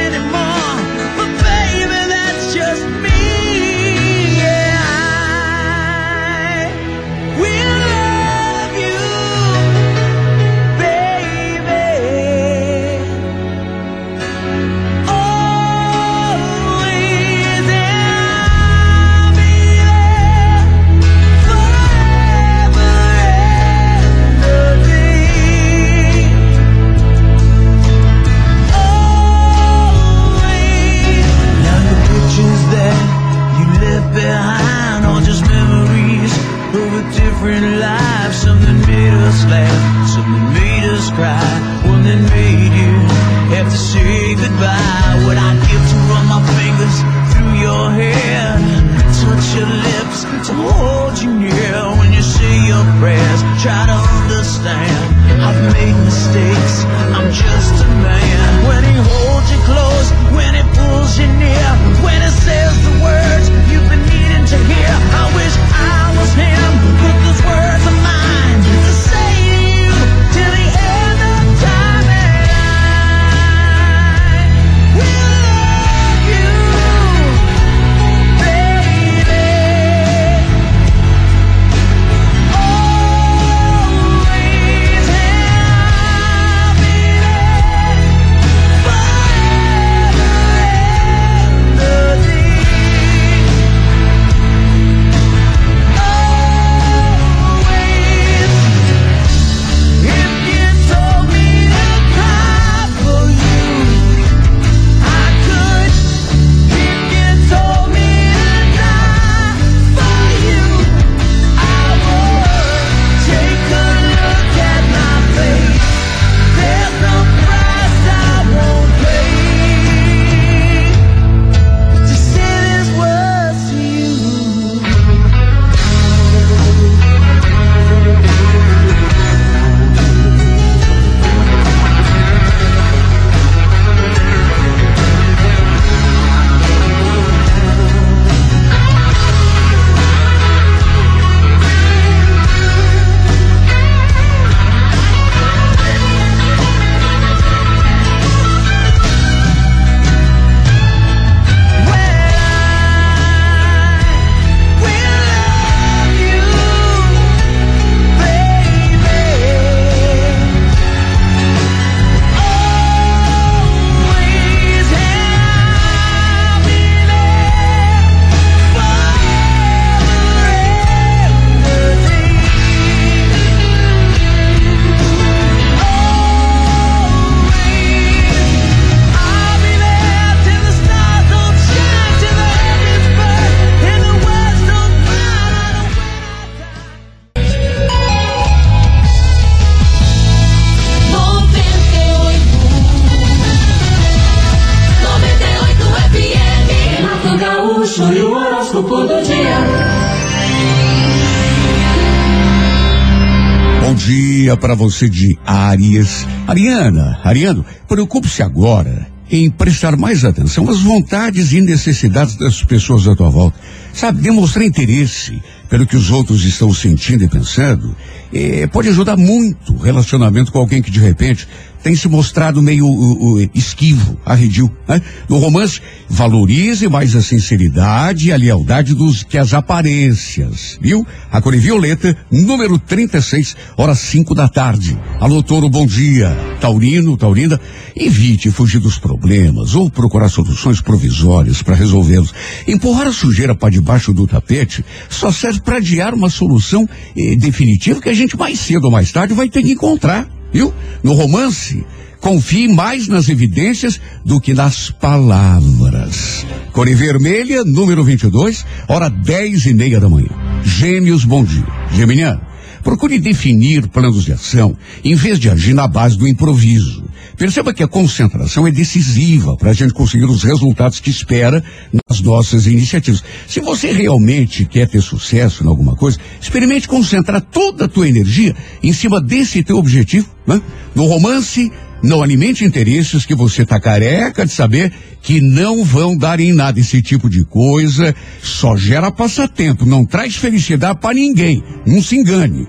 [204.51, 206.27] dia para você de Áries.
[206.45, 213.15] Ariana, Ariano, preocupe-se agora em prestar mais atenção às vontades e necessidades das pessoas à
[213.15, 213.57] tua volta.
[213.93, 217.95] Sabe, demonstrar interesse pelo que os outros estão sentindo e pensando
[218.33, 221.47] eh, pode ajudar muito o relacionamento com alguém que de repente
[221.83, 224.71] tem se mostrado meio uh, uh, esquivo, arredio.
[224.87, 225.01] Né?
[225.27, 231.05] No romance, valorize mais a sinceridade e a lealdade dos que as aparências, viu?
[231.31, 234.97] A cor é violeta, número 36, horas 5 da tarde.
[235.19, 236.35] Alô, Toro, bom dia.
[236.59, 237.59] Taurino, Taurina,
[237.95, 242.33] evite fugir dos problemas ou procurar soluções provisórias para resolvê-los.
[242.67, 246.87] Empurrar a sujeira para debaixo do tapete só serve para adiar uma solução
[247.17, 250.73] eh, definitiva que a gente mais cedo ou mais tarde vai ter que encontrar, viu?
[251.03, 251.83] No romance,
[252.19, 256.45] confie mais nas evidências do que nas palavras.
[256.71, 260.29] Cor vermelha, número 22, hora 10 e meia da manhã.
[260.63, 261.65] Gêmeos, bom dia.
[261.93, 262.41] Geminiano,
[262.81, 267.03] procure definir planos de ação em vez de agir na base do improviso.
[267.37, 271.63] Perceba que a concentração é decisiva para a gente conseguir os resultados que espera
[272.07, 273.23] nas nossas iniciativas.
[273.47, 278.55] Se você realmente quer ter sucesso em alguma coisa, experimente concentrar toda a tua energia
[278.83, 280.29] em cima desse teu objetivo.
[280.45, 280.61] Né?
[280.93, 281.71] No romance,
[282.03, 284.91] Não alimente interesses que você tá careca de saber
[285.21, 288.15] que não vão dar em nada esse tipo de coisa.
[288.41, 291.63] Só gera passatempo, não traz felicidade para ninguém.
[291.85, 292.67] Não se engane.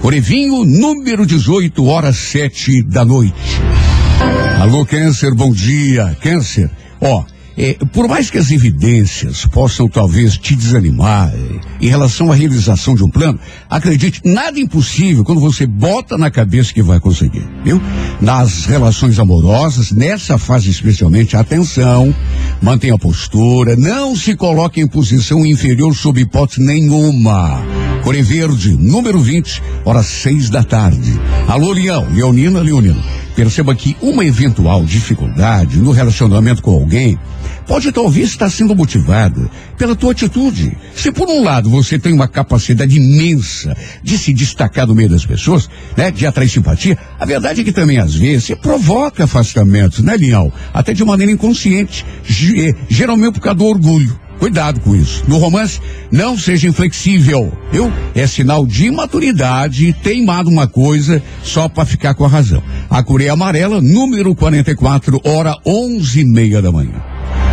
[0.00, 3.60] Corevinho, número 18, horas sete da noite.
[4.60, 6.16] Alô, Câncer, bom dia.
[6.20, 6.68] Câncer,
[7.00, 7.24] ó,
[7.56, 12.94] é, por mais que as evidências possam talvez te desanimar é, em relação à realização
[12.94, 13.38] de um plano,
[13.68, 17.80] acredite, nada é impossível quando você bota na cabeça que vai conseguir, viu?
[18.20, 22.14] Nas relações amorosas, nessa fase especialmente, atenção,
[22.60, 27.62] mantenha a postura, não se coloque em posição inferior sob hipótese nenhuma.
[28.02, 31.20] Coré Verde, número 20, horas seis da tarde.
[31.46, 33.02] Alô, Leão, Leonina, Leonino.
[33.36, 37.18] Perceba que uma eventual dificuldade no relacionamento com alguém
[37.66, 40.76] pode talvez estar sendo motivada pela tua atitude.
[40.94, 45.26] Se por um lado você tem uma capacidade imensa de se destacar no meio das
[45.26, 50.00] pessoas, né, de atrair simpatia, a verdade é que também às vezes você provoca afastamentos,
[50.00, 50.52] né, Leão?
[50.72, 52.04] Até de maneira inconsciente,
[52.56, 54.22] eh, geralmente por causa do orgulho.
[54.42, 55.22] Cuidado com isso.
[55.28, 55.80] No romance,
[56.10, 57.92] não seja inflexível, viu?
[58.12, 62.60] É sinal de imaturidade teimar uma coisa só para ficar com a razão.
[62.90, 67.11] A Coreia Amarela, número 44, hora onze e meia da manhã.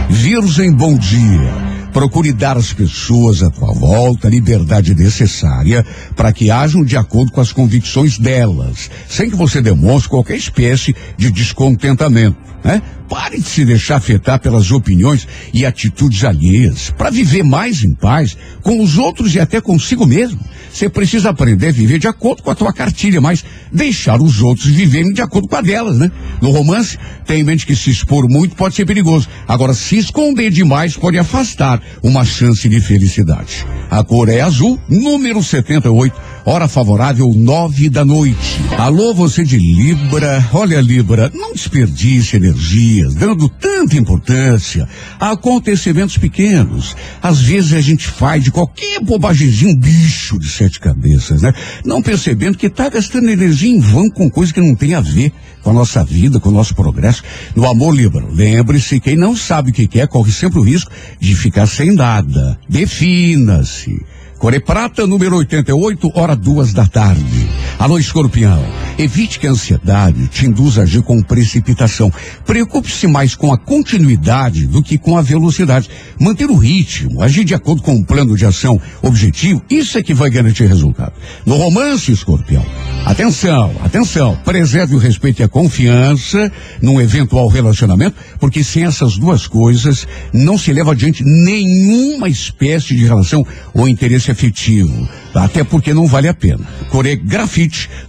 [0.10, 1.78] Virgem, bom dia.
[1.93, 5.85] Procure dar às pessoas à tua volta a liberdade necessária
[6.15, 10.95] para que ajam de acordo com as convicções delas, sem que você demonstre qualquer espécie
[11.17, 12.81] de descontentamento, né?
[13.09, 16.93] Pare de se deixar afetar pelas opiniões e atitudes alheias.
[16.95, 20.39] Para viver mais em paz com os outros e até consigo mesmo,
[20.71, 24.67] você precisa aprender a viver de acordo com a tua cartilha, mas deixar os outros
[24.67, 26.11] viverem de acordo com a delas, né?
[26.39, 29.27] No romance, tem em mente que se expor muito pode ser perigoso.
[29.47, 33.65] Agora, se esconder demais pode afastar uma chance de felicidade.
[33.89, 36.15] A cor é azul, número 78,
[36.45, 38.59] hora favorável, nove da noite.
[38.77, 40.43] Alô, você de Libra.
[40.53, 44.87] Olha, Libra, não desperdice energias, dando tanta importância
[45.19, 46.95] a acontecimentos pequenos.
[47.21, 51.53] Às vezes a gente faz de qualquer bobagemzinho um bicho de sete cabeças, né?
[51.85, 55.31] Não percebendo que tá gastando energia em vão com coisa que não tem a ver
[55.61, 57.23] com a nossa vida, com o nosso progresso.
[57.55, 61.35] No amor, Libra, lembre-se, quem não sabe o que quer corre sempre o risco de
[61.35, 62.57] ficar sem nada.
[62.69, 63.99] Defina-se.
[64.39, 67.49] Core Prata, número 88, hora duas da tarde.
[67.80, 68.61] Alô, escorpião.
[68.97, 72.11] Evite que a ansiedade te induza a agir com precipitação.
[72.45, 75.89] Preocupe-se mais com a continuidade do que com a velocidade.
[76.19, 80.13] Manter o ritmo, agir de acordo com um plano de ação objetivo, isso é que
[80.13, 81.13] vai garantir resultado.
[81.45, 82.65] No romance, escorpião,
[83.05, 86.51] atenção, atenção, preserve o respeito e a confiança
[86.82, 93.05] num eventual relacionamento, porque sem essas duas coisas não se leva adiante nenhuma espécie de
[93.05, 95.07] relação ou interesse afetivo.
[95.34, 96.67] Até porque não vale a pena.
[96.89, 97.15] Core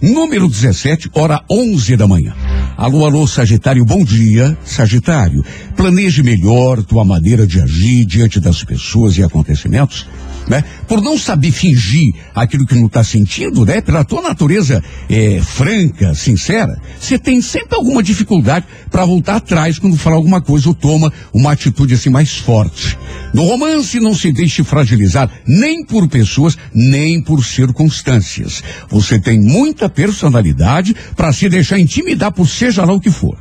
[0.01, 2.33] Número 17, hora 11 da manhã.
[2.77, 4.57] Alô, alô, Sagitário, bom dia.
[4.63, 5.43] Sagitário,
[5.75, 10.07] planeje melhor tua maneira de agir diante das pessoas e acontecimentos,
[10.47, 10.63] né?
[10.87, 13.81] Por não saber fingir aquilo que não está sentindo, né?
[13.81, 19.97] Pela tua natureza eh, franca, sincera, você tem sempre alguma dificuldade para voltar atrás quando
[19.97, 22.97] falar alguma coisa ou toma uma atitude assim mais forte.
[23.33, 28.61] No romance, não se deixe fragilizar nem por pessoas, nem por circunstâncias.
[28.89, 33.37] Você tem muita personalidade para se deixar intimidar por seja lá o que for.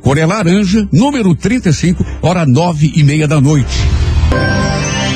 [0.00, 3.76] Coré Laranja, número 35, hora nove e meia da noite.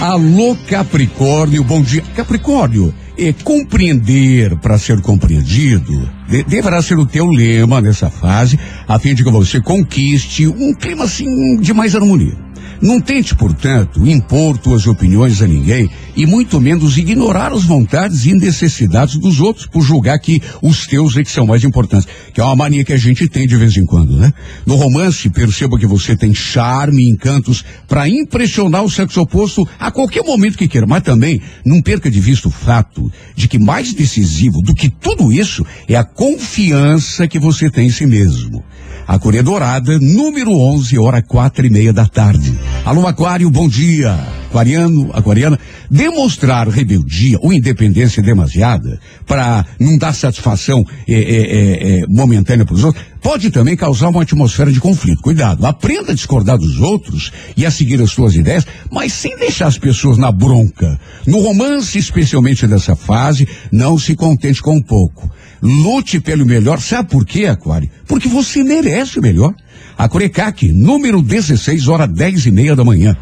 [0.05, 2.03] Alô, Capricórnio, bom dia.
[2.15, 8.99] Capricórnio, é, compreender para ser compreendido de- deverá ser o teu lema nessa fase, a
[8.99, 12.37] fim de que você conquiste um clima assim de mais harmonia.
[12.81, 18.35] Não tente, portanto, impor tuas opiniões a ninguém e muito menos ignorar as vontades e
[18.35, 22.45] necessidades dos outros por julgar que os teus é que são mais importantes, que é
[22.45, 24.33] uma mania que a gente tem de vez em quando, né?
[24.66, 29.91] No romance, perceba que você tem charme e encantos para impressionar o sexo oposto a
[29.91, 33.93] qualquer momento que queira, mas também não perca de vista o fato de que mais
[33.93, 38.62] decisivo do que tudo isso é a confiança que você tem em si mesmo.
[39.07, 42.59] A Coreia Dourada, número 11, hora quatro e meia da tarde.
[42.87, 44.19] Alô, Aquário, bom dia.
[44.49, 45.59] Aquariano, aquariana,
[45.91, 52.85] demonstrar rebeldia ou independência demasiada para não dar satisfação eh, eh, eh, momentânea para os
[52.85, 55.23] outros pode também causar uma atmosfera de conflito.
[55.23, 59.67] Cuidado, aprenda a discordar dos outros e a seguir as suas ideias, mas sem deixar
[59.67, 61.01] as pessoas na bronca.
[61.27, 65.29] No romance, especialmente nessa fase, não se contente com pouco.
[65.65, 66.79] Lute pelo melhor.
[66.79, 67.89] Sabe por quê, Aquário?
[68.07, 69.55] Porque você merece o melhor.
[69.97, 73.17] A Corecac, número 16, hora 10 e meia da manhã.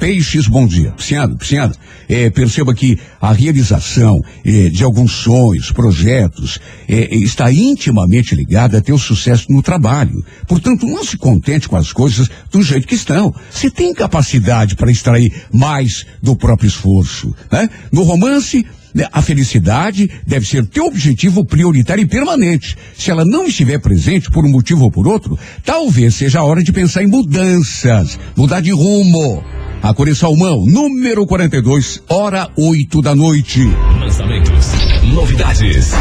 [0.00, 0.90] Peixes, bom dia.
[0.92, 1.74] Pisciano, Pisciano,
[2.08, 8.80] é, perceba que a realização é, de alguns sonhos, projetos, é, está intimamente ligada a
[8.80, 10.24] ter o sucesso no trabalho.
[10.48, 13.34] Portanto, não se contente com as coisas do jeito que estão.
[13.50, 17.34] Você tem capacidade para extrair mais do próprio esforço.
[17.50, 17.68] Né?
[17.92, 18.64] No romance,
[19.12, 22.76] a felicidade deve ser teu objetivo prioritário e permanente.
[22.96, 26.62] Se ela não estiver presente por um motivo ou por outro, talvez seja a hora
[26.62, 29.42] de pensar em mudanças, mudar de rumo.
[29.82, 33.64] A Cor Salmão, número 42, hora 8 da noite.
[33.98, 34.68] Lançamentos,
[35.12, 35.92] novidades.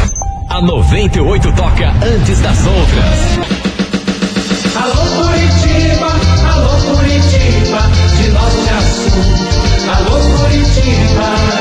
[0.50, 3.62] A 98 toca antes das outras.
[4.76, 6.08] Alô Curitiba,
[6.54, 7.82] alô Curitiba,
[8.18, 9.12] de norte a sul.
[9.96, 11.61] Alô Curitiba.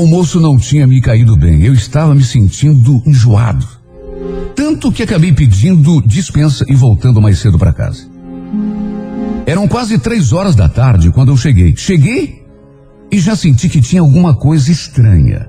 [0.00, 1.62] almoço não tinha me caído bem.
[1.62, 3.66] Eu estava me sentindo enjoado.
[4.54, 8.08] Tanto que acabei pedindo dispensa e voltando mais cedo para casa.
[9.46, 11.74] Eram quase três horas da tarde quando eu cheguei.
[11.76, 12.42] Cheguei
[13.10, 15.48] e já senti que tinha alguma coisa estranha.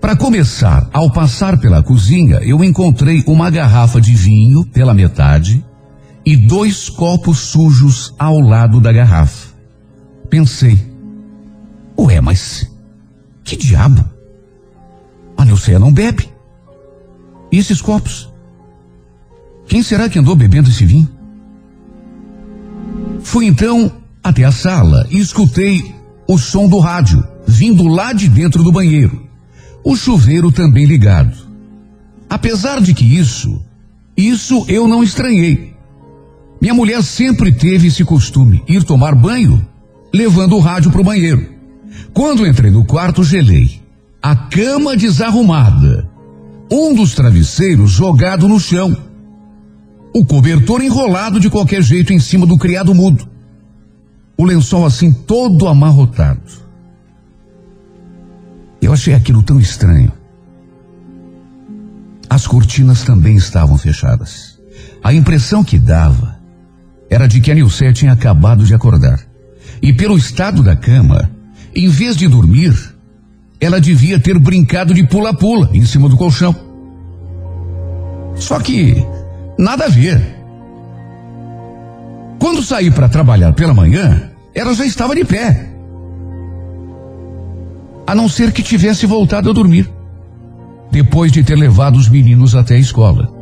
[0.00, 5.64] Para começar, ao passar pela cozinha, eu encontrei uma garrafa de vinho pela metade
[6.24, 9.48] e dois copos sujos ao lado da garrafa.
[10.28, 10.78] Pensei,
[11.98, 12.71] ué, mas
[13.44, 14.04] que diabo?
[15.36, 16.28] A Neuceia não bebe.
[17.50, 18.30] E esses copos?
[19.66, 21.08] Quem será que andou bebendo esse vinho?
[23.22, 25.94] Fui então até a sala e escutei
[26.26, 29.26] o som do rádio, vindo lá de dentro do banheiro.
[29.84, 31.36] O chuveiro também ligado.
[32.28, 33.62] Apesar de que isso,
[34.16, 35.74] isso eu não estranhei.
[36.60, 39.66] Minha mulher sempre teve esse costume, ir tomar banho,
[40.14, 41.51] levando o rádio para o banheiro.
[42.12, 43.82] Quando entrei no quarto, gelei.
[44.22, 46.08] A cama desarrumada.
[46.70, 48.96] Um dos travesseiros jogado no chão.
[50.14, 53.28] O cobertor enrolado de qualquer jeito em cima do criado mudo.
[54.36, 56.62] O lençol assim todo amarrotado.
[58.80, 60.12] Eu achei aquilo tão estranho.
[62.28, 64.58] As cortinas também estavam fechadas.
[65.04, 66.38] A impressão que dava
[67.10, 69.20] era de que a Nilce tinha acabado de acordar.
[69.82, 71.30] E pelo estado da cama,
[71.74, 72.74] em vez de dormir,
[73.60, 76.54] ela devia ter brincado de pula-pula em cima do colchão.
[78.34, 78.96] Só que
[79.58, 80.20] nada a ver.
[82.38, 85.70] Quando saí para trabalhar pela manhã, ela já estava de pé.
[88.06, 89.88] A não ser que tivesse voltado a dormir,
[90.90, 93.32] depois de ter levado os meninos até a escola.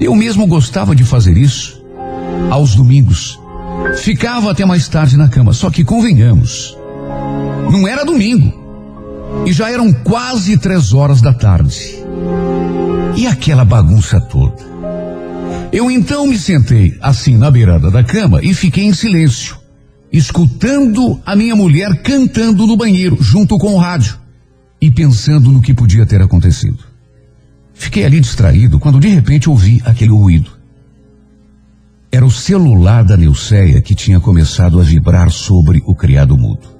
[0.00, 1.82] Eu mesmo gostava de fazer isso
[2.50, 3.40] aos domingos.
[4.02, 6.76] Ficava até mais tarde na cama, só que convenhamos,
[7.74, 8.62] não era domingo.
[9.44, 11.96] E já eram quase três horas da tarde.
[13.16, 14.62] E aquela bagunça toda.
[15.72, 19.56] Eu então me sentei assim na beirada da cama e fiquei em silêncio,
[20.12, 24.16] escutando a minha mulher cantando no banheiro, junto com o rádio,
[24.80, 26.78] e pensando no que podia ter acontecido.
[27.72, 30.52] Fiquei ali distraído quando de repente ouvi aquele ruído.
[32.12, 36.73] Era o celular da Neuceia que tinha começado a vibrar sobre o criado mudo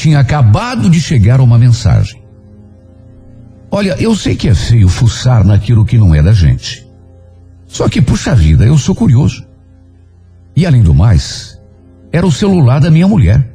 [0.00, 2.22] tinha acabado de chegar uma mensagem.
[3.70, 6.88] Olha, eu sei que é feio fuçar naquilo que não é da gente.
[7.66, 9.46] Só que, puxa vida, eu sou curioso.
[10.56, 11.60] E além do mais,
[12.10, 13.54] era o celular da minha mulher.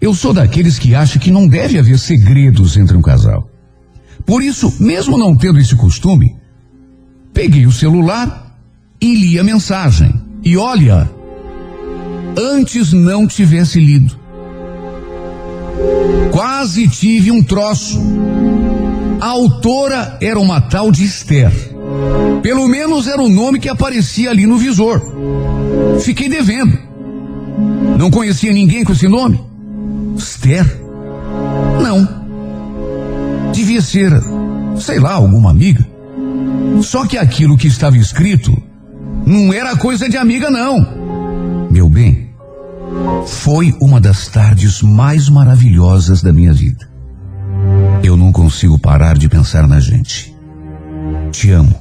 [0.00, 3.48] Eu sou daqueles que acham que não deve haver segredos entre um casal.
[4.26, 6.36] Por isso, mesmo não tendo esse costume,
[7.32, 8.58] peguei o celular
[9.00, 10.12] e li a mensagem.
[10.42, 11.08] E olha,
[12.36, 14.21] antes não tivesse lido.
[16.30, 18.00] Quase tive um troço.
[19.20, 21.52] A autora era uma tal de Esther.
[22.42, 25.00] Pelo menos era o nome que aparecia ali no visor.
[26.00, 26.76] Fiquei devendo.
[27.98, 29.40] Não conhecia ninguém com esse nome?
[30.16, 30.64] Esther?
[31.80, 32.22] Não.
[33.52, 34.10] Devia ser,
[34.76, 35.86] sei lá, alguma amiga.
[36.82, 38.50] Só que aquilo que estava escrito
[39.26, 41.68] Não era coisa de amiga, não.
[41.70, 42.30] Meu bem,
[43.26, 46.88] foi uma das tardes mais maravilhosas da minha vida.
[48.02, 50.34] Eu não consigo parar de pensar na gente.
[51.30, 51.74] Te amo.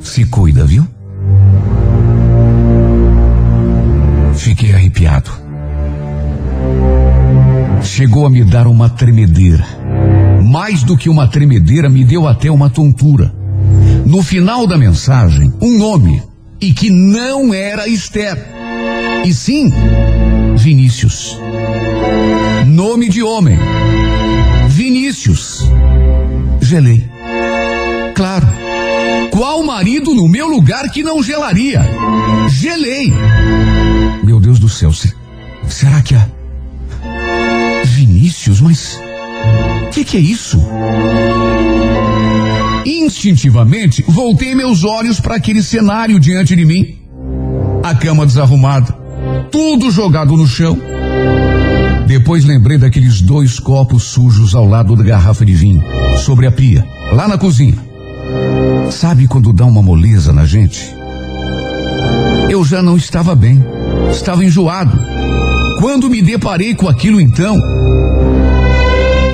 [0.00, 0.86] Se cuida, viu?
[4.34, 5.30] Fiquei arrepiado.
[7.82, 9.64] Chegou a me dar uma tremedeira.
[10.42, 13.34] Mais do que uma tremedeira, me deu até uma tontura.
[14.04, 16.22] No final da mensagem, um nome.
[16.60, 18.65] E que não era Esther.
[19.24, 19.72] E sim,
[20.56, 21.38] Vinícius.
[22.66, 23.58] Nome de homem.
[24.68, 25.60] Vinícius.
[26.60, 27.08] Gelei.
[28.14, 28.46] Claro.
[29.30, 31.82] Qual marido no meu lugar que não gelaria?
[32.48, 33.12] Gelei.
[34.24, 35.12] Meu Deus do céu, se-
[35.68, 36.26] será que a.
[37.84, 39.00] Vinícius, mas.
[39.86, 40.58] O que, que é isso?
[42.84, 46.98] Instintivamente, voltei meus olhos para aquele cenário diante de mim.
[47.82, 48.96] A cama desarrumada,
[49.50, 50.78] tudo jogado no chão.
[52.06, 55.82] Depois lembrei daqueles dois copos sujos ao lado da garrafa de vinho,
[56.18, 57.76] sobre a pia, lá na cozinha.
[58.90, 60.94] Sabe quando dá uma moleza na gente?
[62.48, 63.64] Eu já não estava bem,
[64.10, 64.96] estava enjoado.
[65.80, 67.60] Quando me deparei com aquilo então,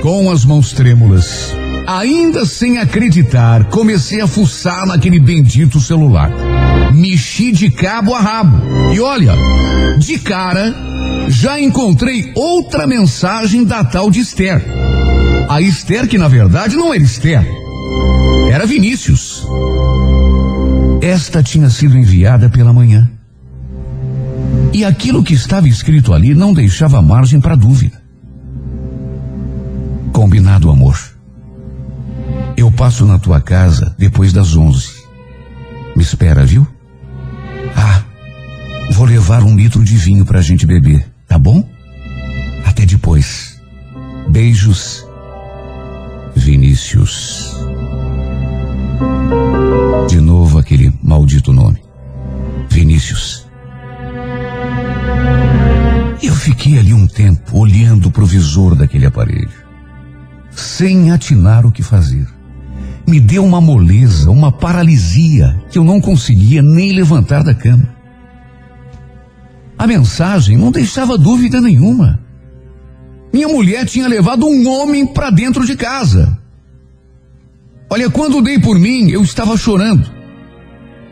[0.02, 1.54] com as mãos trêmulas,
[1.86, 6.32] ainda sem acreditar, comecei a fuçar naquele bendito celular.
[6.92, 8.92] Mexi de cabo a rabo.
[8.92, 9.34] E olha,
[9.98, 10.74] de cara,
[11.28, 14.62] já encontrei outra mensagem da tal de Esther.
[15.48, 17.46] A Esther que na verdade não era Esther,
[18.50, 19.46] era Vinícius.
[21.00, 23.10] Esta tinha sido enviada pela manhã.
[24.72, 28.00] E aquilo que estava escrito ali não deixava margem para dúvida.
[30.12, 30.98] Combinado, amor.
[32.56, 35.02] Eu passo na tua casa depois das onze.
[35.96, 36.66] Me espera, viu?
[38.92, 41.66] Vou levar um litro de vinho pra gente beber, tá bom?
[42.64, 43.58] Até depois.
[44.28, 45.04] Beijos,
[46.36, 47.56] Vinícius.
[50.08, 51.82] De novo aquele maldito nome.
[52.68, 53.46] Vinícius.
[56.22, 59.50] Eu fiquei ali um tempo olhando pro visor daquele aparelho,
[60.50, 62.26] sem atinar o que fazer.
[63.06, 68.01] Me deu uma moleza, uma paralisia que eu não conseguia nem levantar da cama.
[69.78, 72.20] A mensagem não deixava dúvida nenhuma.
[73.32, 76.38] Minha mulher tinha levado um homem para dentro de casa.
[77.88, 80.10] Olha, quando dei por mim, eu estava chorando,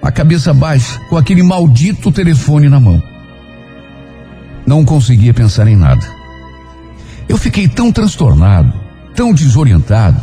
[0.03, 3.03] a cabeça baixa, com aquele maldito telefone na mão.
[4.67, 6.07] Não conseguia pensar em nada.
[7.29, 8.73] Eu fiquei tão transtornado,
[9.15, 10.21] tão desorientado,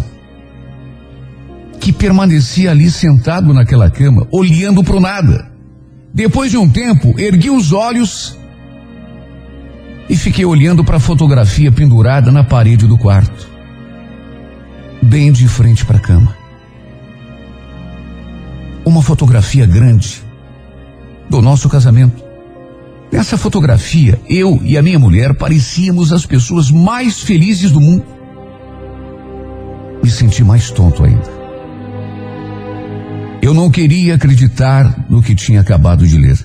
[1.80, 5.47] que permaneci ali sentado naquela cama, olhando para o nada.
[6.18, 8.36] Depois de um tempo, ergui os olhos
[10.09, 13.47] e fiquei olhando para a fotografia pendurada na parede do quarto,
[14.99, 16.36] bem de frente para a cama.
[18.84, 20.24] Uma fotografia grande
[21.30, 22.24] do nosso casamento.
[23.11, 28.05] Nessa fotografia, eu e a minha mulher parecíamos as pessoas mais felizes do mundo.
[30.03, 31.37] Me senti mais tonto ainda.
[33.48, 36.38] Eu não queria acreditar no que tinha acabado de ler.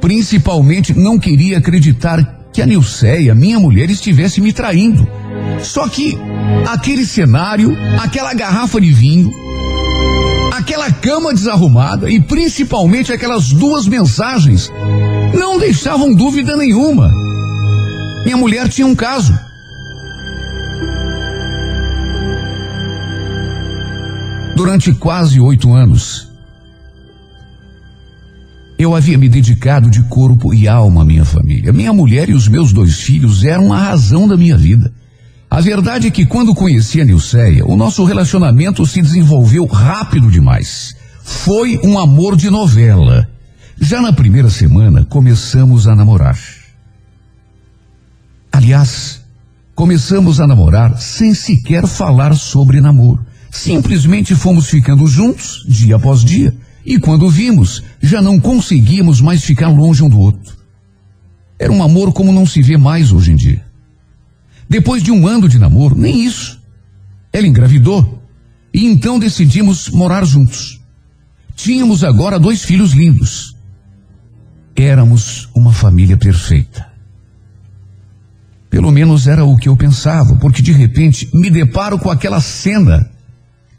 [0.00, 5.06] Principalmente não queria acreditar que a Nilceia, minha mulher, estivesse me traindo.
[5.62, 6.18] Só que
[6.66, 9.32] aquele cenário, aquela garrafa de vinho,
[10.52, 14.68] aquela cama desarrumada e principalmente aquelas duas mensagens
[15.32, 17.08] não deixavam dúvida nenhuma.
[18.24, 19.32] Minha mulher tinha um caso.
[24.60, 26.28] Durante quase oito anos,
[28.78, 31.72] eu havia me dedicado de corpo e alma à minha família.
[31.72, 34.92] Minha mulher e os meus dois filhos eram a razão da minha vida.
[35.50, 40.94] A verdade é que quando conheci a Nilceia, o nosso relacionamento se desenvolveu rápido demais.
[41.22, 43.26] Foi um amor de novela.
[43.80, 46.38] Já na primeira semana, começamos a namorar.
[48.52, 49.22] Aliás,
[49.74, 53.29] começamos a namorar sem sequer falar sobre namoro.
[53.50, 56.54] Simplesmente fomos ficando juntos, dia após dia,
[56.86, 60.56] e quando vimos, já não conseguíamos mais ficar longe um do outro.
[61.58, 63.64] Era um amor como não se vê mais hoje em dia.
[64.68, 66.62] Depois de um ano de namoro, nem isso.
[67.32, 68.22] Ela engravidou,
[68.72, 70.80] e então decidimos morar juntos.
[71.56, 73.56] Tínhamos agora dois filhos lindos.
[74.76, 76.88] Éramos uma família perfeita.
[78.70, 83.10] Pelo menos era o que eu pensava, porque de repente me deparo com aquela cena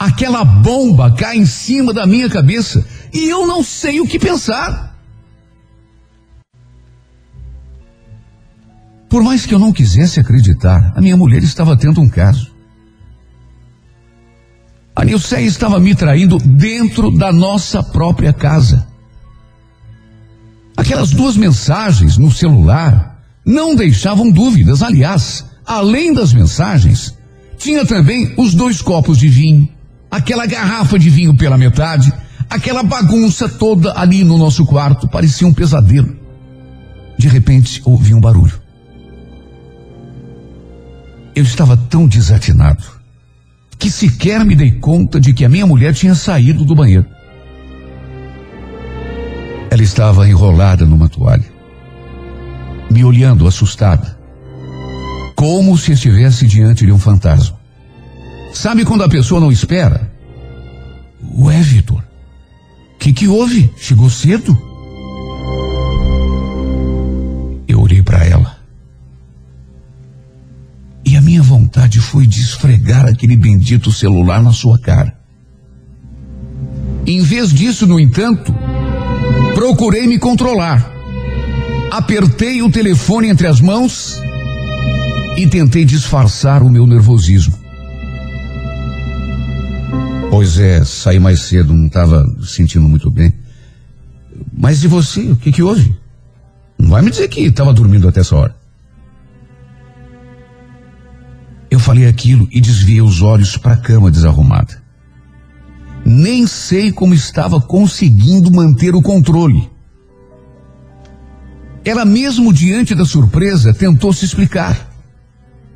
[0.01, 2.83] aquela bomba cai em cima da minha cabeça
[3.13, 4.97] e eu não sei o que pensar.
[9.07, 12.49] Por mais que eu não quisesse acreditar, a minha mulher estava tendo um caso.
[14.95, 18.87] A Nilceia estava me traindo dentro da nossa própria casa.
[20.75, 24.81] Aquelas duas mensagens no celular não deixavam dúvidas.
[24.81, 27.15] Aliás, além das mensagens,
[27.57, 29.69] tinha também os dois copos de vinho,
[30.12, 32.12] aquela garrafa de vinho pela metade,
[32.49, 35.07] aquela bagunça toda ali no nosso quarto.
[35.07, 36.14] Parecia um pesadelo.
[37.18, 38.59] De repente, ouvi um barulho.
[41.34, 42.84] Eu estava tão desatinado
[43.80, 47.05] que sequer me dei conta de que a minha mulher tinha saído do banheiro.
[49.72, 51.49] Ela estava enrolada numa toalha,
[52.91, 54.20] me olhando assustada,
[55.34, 57.61] como se estivesse diante de um fantasma.
[58.53, 60.11] Sabe quando a pessoa não espera?
[61.37, 63.69] Ué, Vitor, o que, que houve?
[63.77, 64.57] Chegou cedo?
[67.67, 68.57] Eu olhei para ela.
[71.05, 75.17] E a minha vontade foi de esfregar aquele bendito celular na sua cara.
[77.05, 78.53] Em vez disso, no entanto,
[79.55, 80.91] procurei me controlar.
[81.91, 84.21] Apertei o telefone entre as mãos
[85.37, 87.61] e tentei disfarçar o meu nervosismo.
[90.32, 93.34] Pois é, saí mais cedo, não estava sentindo muito bem.
[94.57, 95.29] Mas e você?
[95.29, 95.93] O que, que houve?
[96.79, 98.55] Não vai me dizer que estava dormindo até essa hora.
[101.69, 104.82] Eu falei aquilo e desviei os olhos para a cama desarrumada.
[106.05, 109.69] Nem sei como estava conseguindo manter o controle.
[111.84, 114.95] Ela mesmo diante da surpresa tentou se explicar.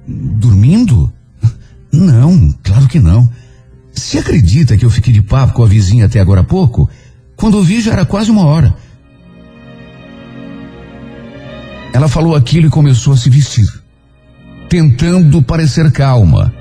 [0.07, 1.11] Dormindo?
[1.91, 3.29] Não, claro que não.
[3.95, 6.89] Se acredita que eu fiquei de papo com a vizinha até agora há pouco?
[7.35, 8.75] Quando eu vi já era quase uma hora.
[11.93, 13.65] Ela falou aquilo e começou a se vestir,
[14.69, 16.53] tentando parecer calma.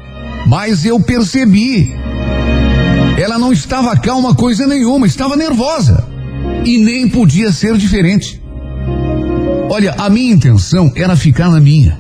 [0.47, 1.93] Mas eu percebi.
[3.18, 6.07] Ela não estava calma coisa nenhuma, estava nervosa.
[6.64, 8.41] E nem podia ser diferente.
[9.68, 11.99] Olha, a minha intenção era ficar na minha,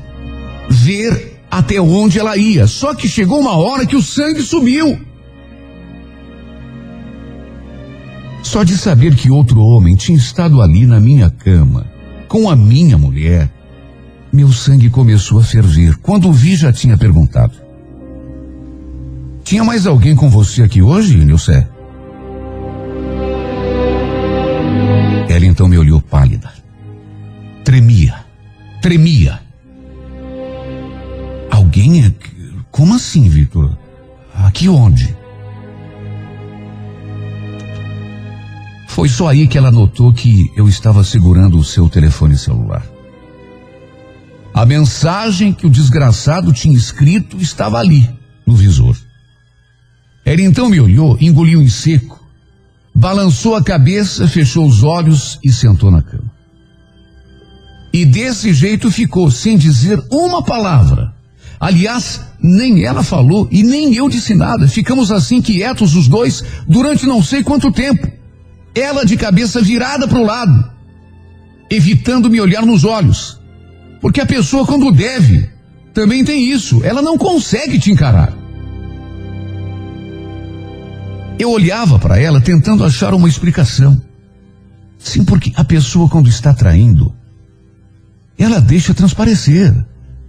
[0.70, 2.66] ver até onde ela ia.
[2.66, 5.13] Só que chegou uma hora que o sangue subiu.
[8.54, 11.86] Só de saber que outro homem tinha estado ali na minha cama,
[12.28, 13.50] com a minha mulher,
[14.32, 15.96] meu sangue começou a ferver.
[15.96, 17.52] Quando vi, já tinha perguntado:
[19.42, 21.66] Tinha mais alguém com você aqui hoje, Nilce?
[25.28, 26.52] Ela então me olhou pálida.
[27.64, 28.24] Tremia.
[28.80, 29.40] Tremia.
[31.50, 32.04] Alguém?
[32.04, 32.12] é-
[32.70, 33.76] Como assim, Vitor?
[34.32, 35.23] Aqui onde?
[38.94, 42.86] Foi só aí que ela notou que eu estava segurando o seu telefone celular.
[44.54, 48.08] A mensagem que o desgraçado tinha escrito estava ali,
[48.46, 48.96] no visor.
[50.24, 52.24] Ela então me olhou, engoliu em seco,
[52.94, 56.30] balançou a cabeça, fechou os olhos e sentou na cama.
[57.92, 61.12] E desse jeito ficou, sem dizer uma palavra.
[61.58, 64.68] Aliás, nem ela falou e nem eu disse nada.
[64.68, 68.22] Ficamos assim quietos os dois durante não sei quanto tempo.
[68.74, 70.70] Ela de cabeça virada para o lado,
[71.70, 73.40] evitando me olhar nos olhos.
[74.00, 75.48] Porque a pessoa, quando deve,
[75.92, 76.82] também tem isso.
[76.84, 78.36] Ela não consegue te encarar.
[81.38, 84.00] Eu olhava para ela tentando achar uma explicação.
[84.98, 87.14] Sim, porque a pessoa, quando está traindo,
[88.38, 89.74] ela deixa transparecer.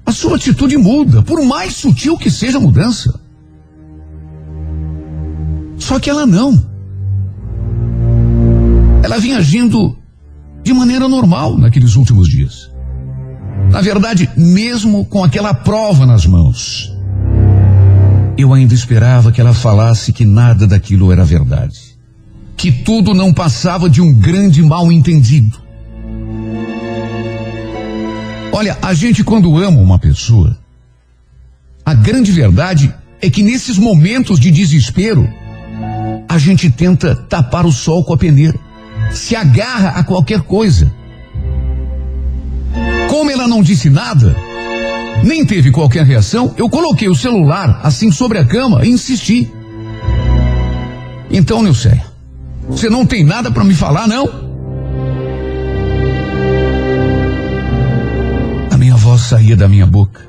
[0.06, 3.20] A sua atitude muda, por mais sutil que seja a mudança.
[5.78, 6.75] Só que ela não.
[9.06, 9.96] Ela vinha agindo
[10.64, 12.72] de maneira normal naqueles últimos dias.
[13.70, 16.92] Na verdade, mesmo com aquela prova nas mãos,
[18.36, 21.96] eu ainda esperava que ela falasse que nada daquilo era verdade.
[22.58, 25.56] Que tudo não passava de um grande mal entendido.
[28.52, 30.58] Olha, a gente quando ama uma pessoa,
[31.86, 32.92] a grande verdade
[33.22, 35.32] é que nesses momentos de desespero,
[36.28, 38.65] a gente tenta tapar o sol com a peneira,
[39.12, 40.92] se agarra a qualquer coisa.
[43.10, 44.36] Como ela não disse nada,
[45.24, 49.52] nem teve qualquer reação, eu coloquei o celular assim sobre a cama e insisti.
[51.32, 52.06] Então, Nilceia,
[52.68, 54.28] você não tem nada para me falar, não?
[58.72, 60.22] A minha voz saía da minha boca,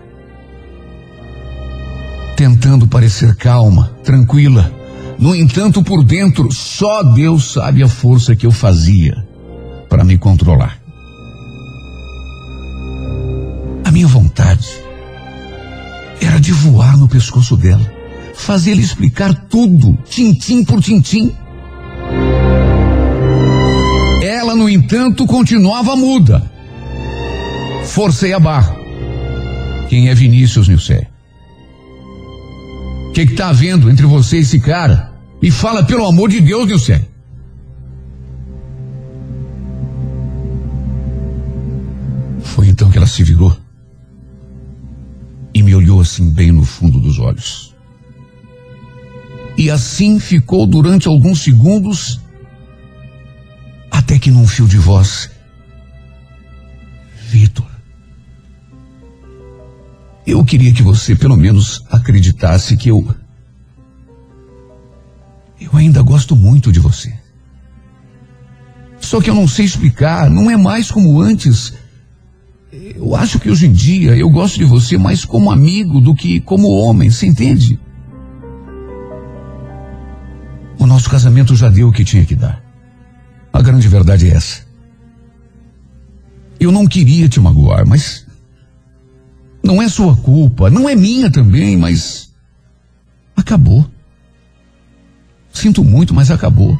[2.36, 4.72] tentando parecer calma, tranquila,
[5.18, 9.26] No entanto, por dentro, só Deus sabe a força que eu fazia
[9.88, 10.78] para me controlar.
[13.84, 14.68] A minha vontade
[16.20, 17.90] era de voar no pescoço dela,
[18.34, 21.32] fazer ele explicar tudo, tintim por tintim.
[24.22, 26.50] Ela, no entanto, continuava muda.
[27.84, 28.76] Forcei a barra.
[29.88, 31.08] Quem é Vinícius Nilcé?
[33.16, 35.10] O que está havendo entre você e esse cara?
[35.42, 37.08] Me fala, pelo amor de Deus, Nilcé.
[42.42, 43.56] Foi então que ela se virou
[45.54, 47.74] e me olhou assim bem no fundo dos olhos.
[49.56, 52.20] E assim ficou durante alguns segundos,
[53.90, 55.30] até que num fio de voz,
[57.30, 57.75] Vitor,
[60.26, 63.14] eu queria que você pelo menos acreditasse que eu.
[65.60, 67.14] Eu ainda gosto muito de você.
[69.00, 71.74] Só que eu não sei explicar, não é mais como antes.
[72.72, 76.40] Eu acho que hoje em dia eu gosto de você mais como amigo do que
[76.40, 77.78] como homem, você entende?
[80.78, 82.62] O nosso casamento já deu o que tinha que dar.
[83.52, 84.66] A grande verdade é essa.
[86.58, 88.25] Eu não queria te magoar, mas
[89.66, 92.32] não é sua culpa, não é minha também, mas
[93.36, 93.84] acabou.
[95.52, 96.78] Sinto muito, mas acabou.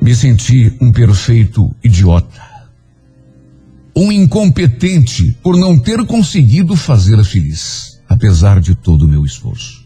[0.00, 2.42] Me senti um perfeito idiota.
[3.94, 9.81] Um incompetente por não ter conseguido fazê-la feliz, apesar de todo o meu esforço.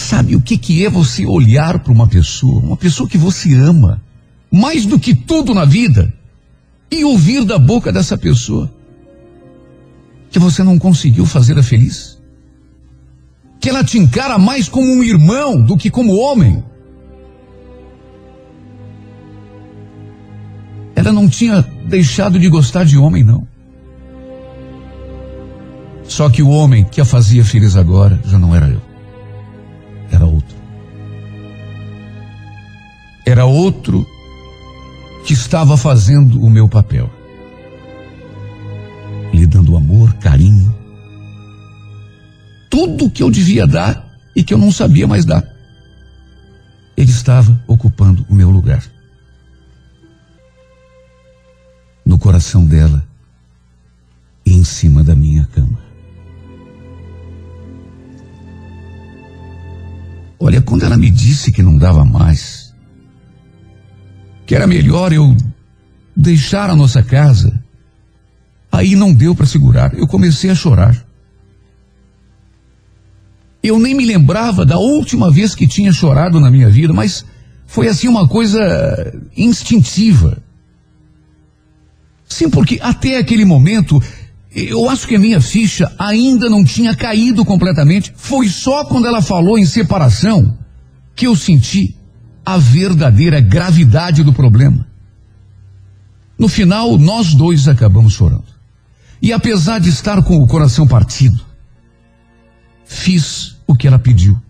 [0.00, 4.02] Sabe o que, que é você olhar para uma pessoa, uma pessoa que você ama,
[4.50, 6.12] mais do que tudo na vida,
[6.90, 8.72] e ouvir da boca dessa pessoa
[10.30, 12.18] que você não conseguiu fazê-la feliz?
[13.60, 16.64] Que ela te encara mais como um irmão do que como homem?
[20.96, 23.46] Ela não tinha deixado de gostar de homem, não.
[26.04, 28.89] Só que o homem que a fazia feliz agora já não era eu.
[30.10, 30.56] Era outro.
[33.26, 34.06] Era outro
[35.24, 37.10] que estava fazendo o meu papel.
[39.32, 40.74] Lhe dando amor, carinho.
[42.68, 45.44] Tudo que eu devia dar e que eu não sabia mais dar.
[46.96, 48.82] Ele estava ocupando o meu lugar.
[52.10, 53.06] no coração dela
[54.44, 55.89] e em cima da minha cama.
[60.42, 62.74] Olha, quando ela me disse que não dava mais,
[64.46, 65.36] que era melhor eu
[66.16, 67.62] deixar a nossa casa,
[68.72, 69.92] aí não deu para segurar.
[69.92, 70.96] Eu comecei a chorar.
[73.62, 77.22] Eu nem me lembrava da última vez que tinha chorado na minha vida, mas
[77.66, 78.58] foi assim uma coisa
[79.36, 80.42] instintiva.
[82.26, 84.02] Sim, porque até aquele momento,
[84.52, 88.12] eu acho que a minha ficha ainda não tinha caído completamente.
[88.16, 90.58] Foi só quando ela falou em separação
[91.14, 91.96] que eu senti
[92.44, 94.86] a verdadeira gravidade do problema.
[96.38, 98.44] No final, nós dois acabamos chorando.
[99.22, 101.40] E apesar de estar com o coração partido,
[102.84, 104.40] fiz o que ela pediu.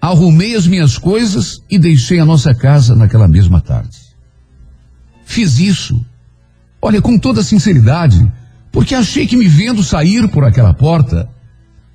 [0.00, 3.98] Arrumei as minhas coisas e deixei a nossa casa naquela mesma tarde.
[5.24, 6.04] Fiz isso
[6.80, 8.32] Olha, com toda sinceridade,
[8.76, 11.30] porque achei que me vendo sair por aquela porta,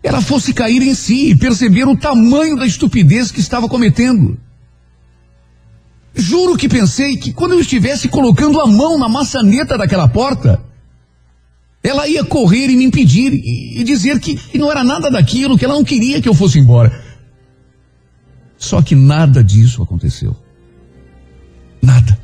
[0.02, 4.36] ela fosse cair em si e perceber o tamanho da estupidez que estava cometendo.
[6.16, 10.60] Juro que pensei que quando eu estivesse colocando a mão na maçaneta daquela porta,
[11.84, 15.60] ela ia correr e me impedir e, e dizer que, que não era nada daquilo,
[15.60, 17.00] que ela não queria que eu fosse embora.
[18.58, 20.36] Só que nada disso aconteceu.
[21.80, 22.18] Nada.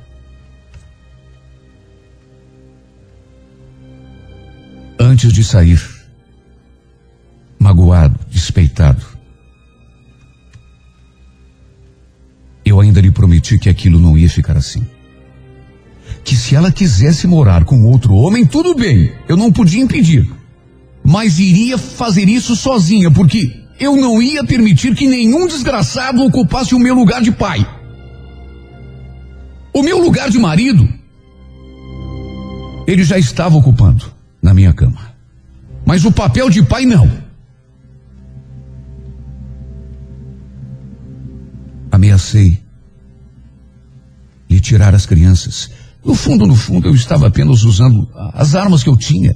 [5.00, 5.80] Antes de sair,
[7.60, 9.06] magoado, despeitado,
[12.66, 14.84] eu ainda lhe prometi que aquilo não ia ficar assim.
[16.24, 20.28] Que se ela quisesse morar com outro homem, tudo bem, eu não podia impedir.
[21.04, 26.80] Mas iria fazer isso sozinha, porque eu não ia permitir que nenhum desgraçado ocupasse o
[26.80, 27.66] meu lugar de pai.
[29.72, 30.90] O meu lugar de marido,
[32.88, 34.17] ele já estava ocupando
[34.48, 35.14] na minha cama.
[35.86, 37.12] Mas o papel de pai não.
[41.92, 42.62] Ameacei
[44.50, 45.70] lhe tirar as crianças
[46.04, 49.36] No fundo, no fundo, eu estava apenas usando as armas que eu tinha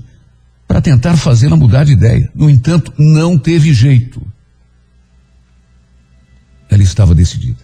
[0.65, 2.31] para tentar fazê-la mudar de ideia.
[2.33, 4.25] No entanto, não teve jeito.
[6.69, 7.60] Ela estava decidida.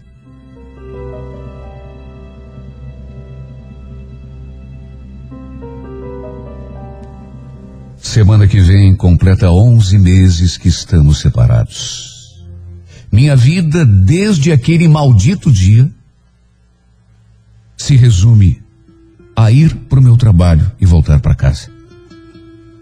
[8.18, 12.44] Semana que vem completa 11 meses que estamos separados.
[13.12, 15.88] Minha vida, desde aquele maldito dia,
[17.78, 18.60] se resume
[19.36, 21.70] a ir para o meu trabalho e voltar para casa.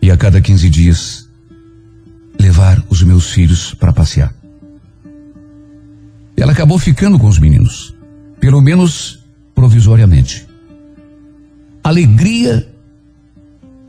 [0.02, 1.30] E a cada 15 dias,
[2.40, 4.34] levar os meus filhos para passear.
[6.38, 7.94] Ela acabou ficando com os meninos,
[8.40, 9.20] pelo menos
[9.54, 10.48] provisoriamente.
[11.84, 12.74] Alegria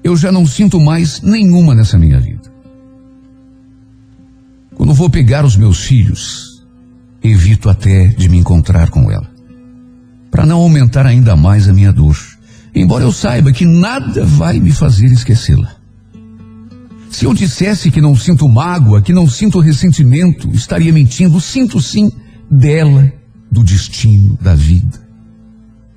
[0.03, 2.53] eu já não sinto mais nenhuma nessa minha vida.
[4.75, 6.65] Quando vou pegar os meus filhos,
[7.23, 9.29] evito até de me encontrar com ela,
[10.31, 12.17] para não aumentar ainda mais a minha dor,
[12.75, 15.77] embora eu saiba que nada vai me fazer esquecê-la.
[17.11, 21.41] Se eu dissesse que não sinto mágoa, que não sinto ressentimento, estaria mentindo.
[21.41, 22.13] Sinto sim
[22.51, 23.11] dela,
[23.51, 25.01] do destino, da vida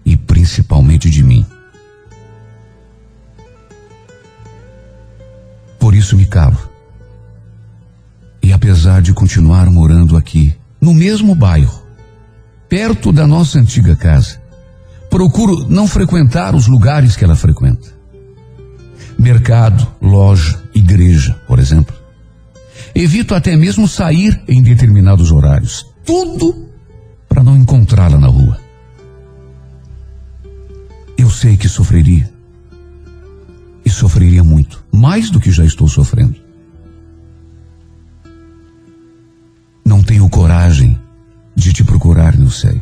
[0.06, 1.46] e principalmente de mim.
[5.80, 6.58] Por isso me calo.
[8.44, 11.82] E apesar de continuar morando aqui, no mesmo bairro,
[12.68, 14.42] perto da nossa antiga casa,
[15.10, 17.88] procuro não frequentar os lugares que ela frequenta.
[19.18, 21.96] Mercado, loja, igreja, por exemplo.
[22.96, 25.86] Evito até mesmo sair em determinados horários.
[26.06, 26.70] Tudo
[27.28, 28.60] para não encontrá-la na rua.
[31.18, 32.39] Eu sei que sofreria.
[33.90, 36.36] E sofreria muito, mais do que já estou sofrendo.
[39.84, 40.96] Não tenho coragem
[41.56, 42.80] de te procurar, não sei.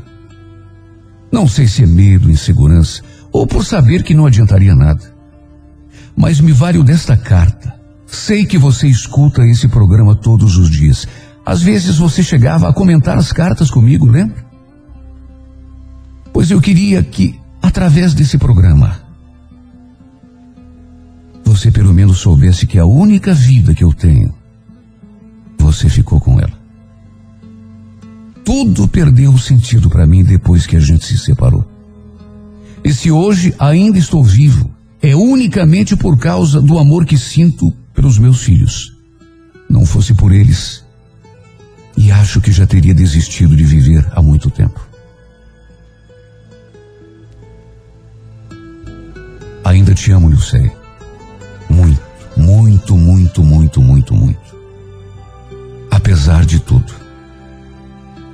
[1.32, 3.02] Não sei se é medo, insegurança,
[3.32, 5.16] ou por saber que não adiantaria nada.
[6.14, 7.74] Mas me vale o desta carta.
[8.06, 11.08] Sei que você escuta esse programa todos os dias.
[11.46, 14.46] Às vezes você chegava a comentar as cartas comigo, lembra?
[16.34, 19.07] Pois eu queria que, através desse programa,
[21.58, 24.32] você pelo menos soubesse que a única vida que eu tenho,
[25.58, 26.54] você ficou com ela.
[28.46, 31.68] Tudo perdeu o sentido para mim depois que a gente se separou.
[32.84, 34.70] E se hoje ainda estou vivo,
[35.02, 38.96] é unicamente por causa do amor que sinto pelos meus filhos.
[39.68, 40.86] Não fosse por eles,
[41.98, 44.80] e acho que já teria desistido de viver há muito tempo.
[49.66, 50.77] Ainda te amo, sei.
[51.78, 52.02] Muito,
[52.36, 54.58] muito, muito, muito, muito, muito.
[55.92, 56.92] Apesar de tudo,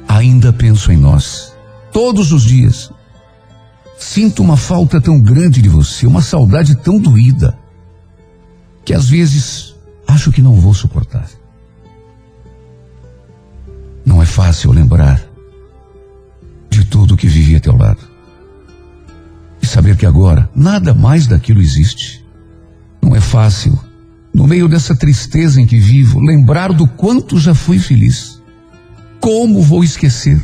[0.08, 1.54] ainda penso em nós,
[1.91, 2.89] todos os dias.
[3.98, 7.58] Sinto uma falta tão grande de você, uma saudade tão doída,
[8.86, 9.76] que às vezes
[10.08, 11.30] acho que não vou suportar.
[14.06, 15.22] Não é fácil lembrar
[16.70, 18.02] de tudo que vivi a teu lado.
[19.62, 22.22] E saber que agora nada mais daquilo existe.
[23.04, 23.78] Não é fácil,
[24.34, 28.41] no meio dessa tristeza em que vivo, lembrar do quanto já fui feliz.
[29.20, 30.41] Como vou esquecer?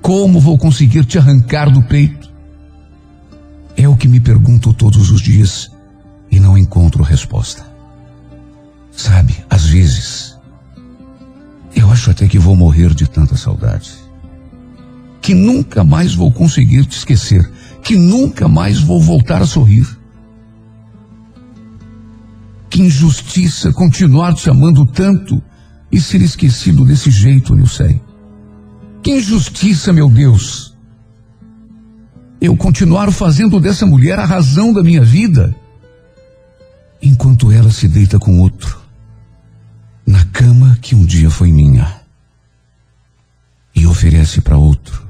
[0.00, 2.32] Como vou conseguir te arrancar do peito?
[3.76, 5.70] É o que me pergunto todos os dias
[6.30, 7.66] e não encontro resposta.
[8.90, 10.34] Sabe, às vezes,
[11.74, 13.92] eu acho até que vou morrer de tanta saudade.
[15.20, 17.46] Que nunca mais vou conseguir te esquecer.
[17.82, 19.95] Que nunca mais vou voltar a sorrir.
[22.76, 25.42] Que injustiça continuar te amando tanto
[25.90, 28.02] e ser esquecido desse jeito, sei.
[29.02, 30.76] Que injustiça, meu Deus.
[32.38, 35.56] Eu continuar fazendo dessa mulher a razão da minha vida,
[37.00, 38.78] enquanto ela se deita com outro,
[40.06, 42.02] na cama que um dia foi minha,
[43.74, 45.08] e oferece para outro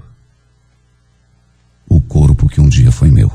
[1.88, 3.28] o corpo que um dia foi meu.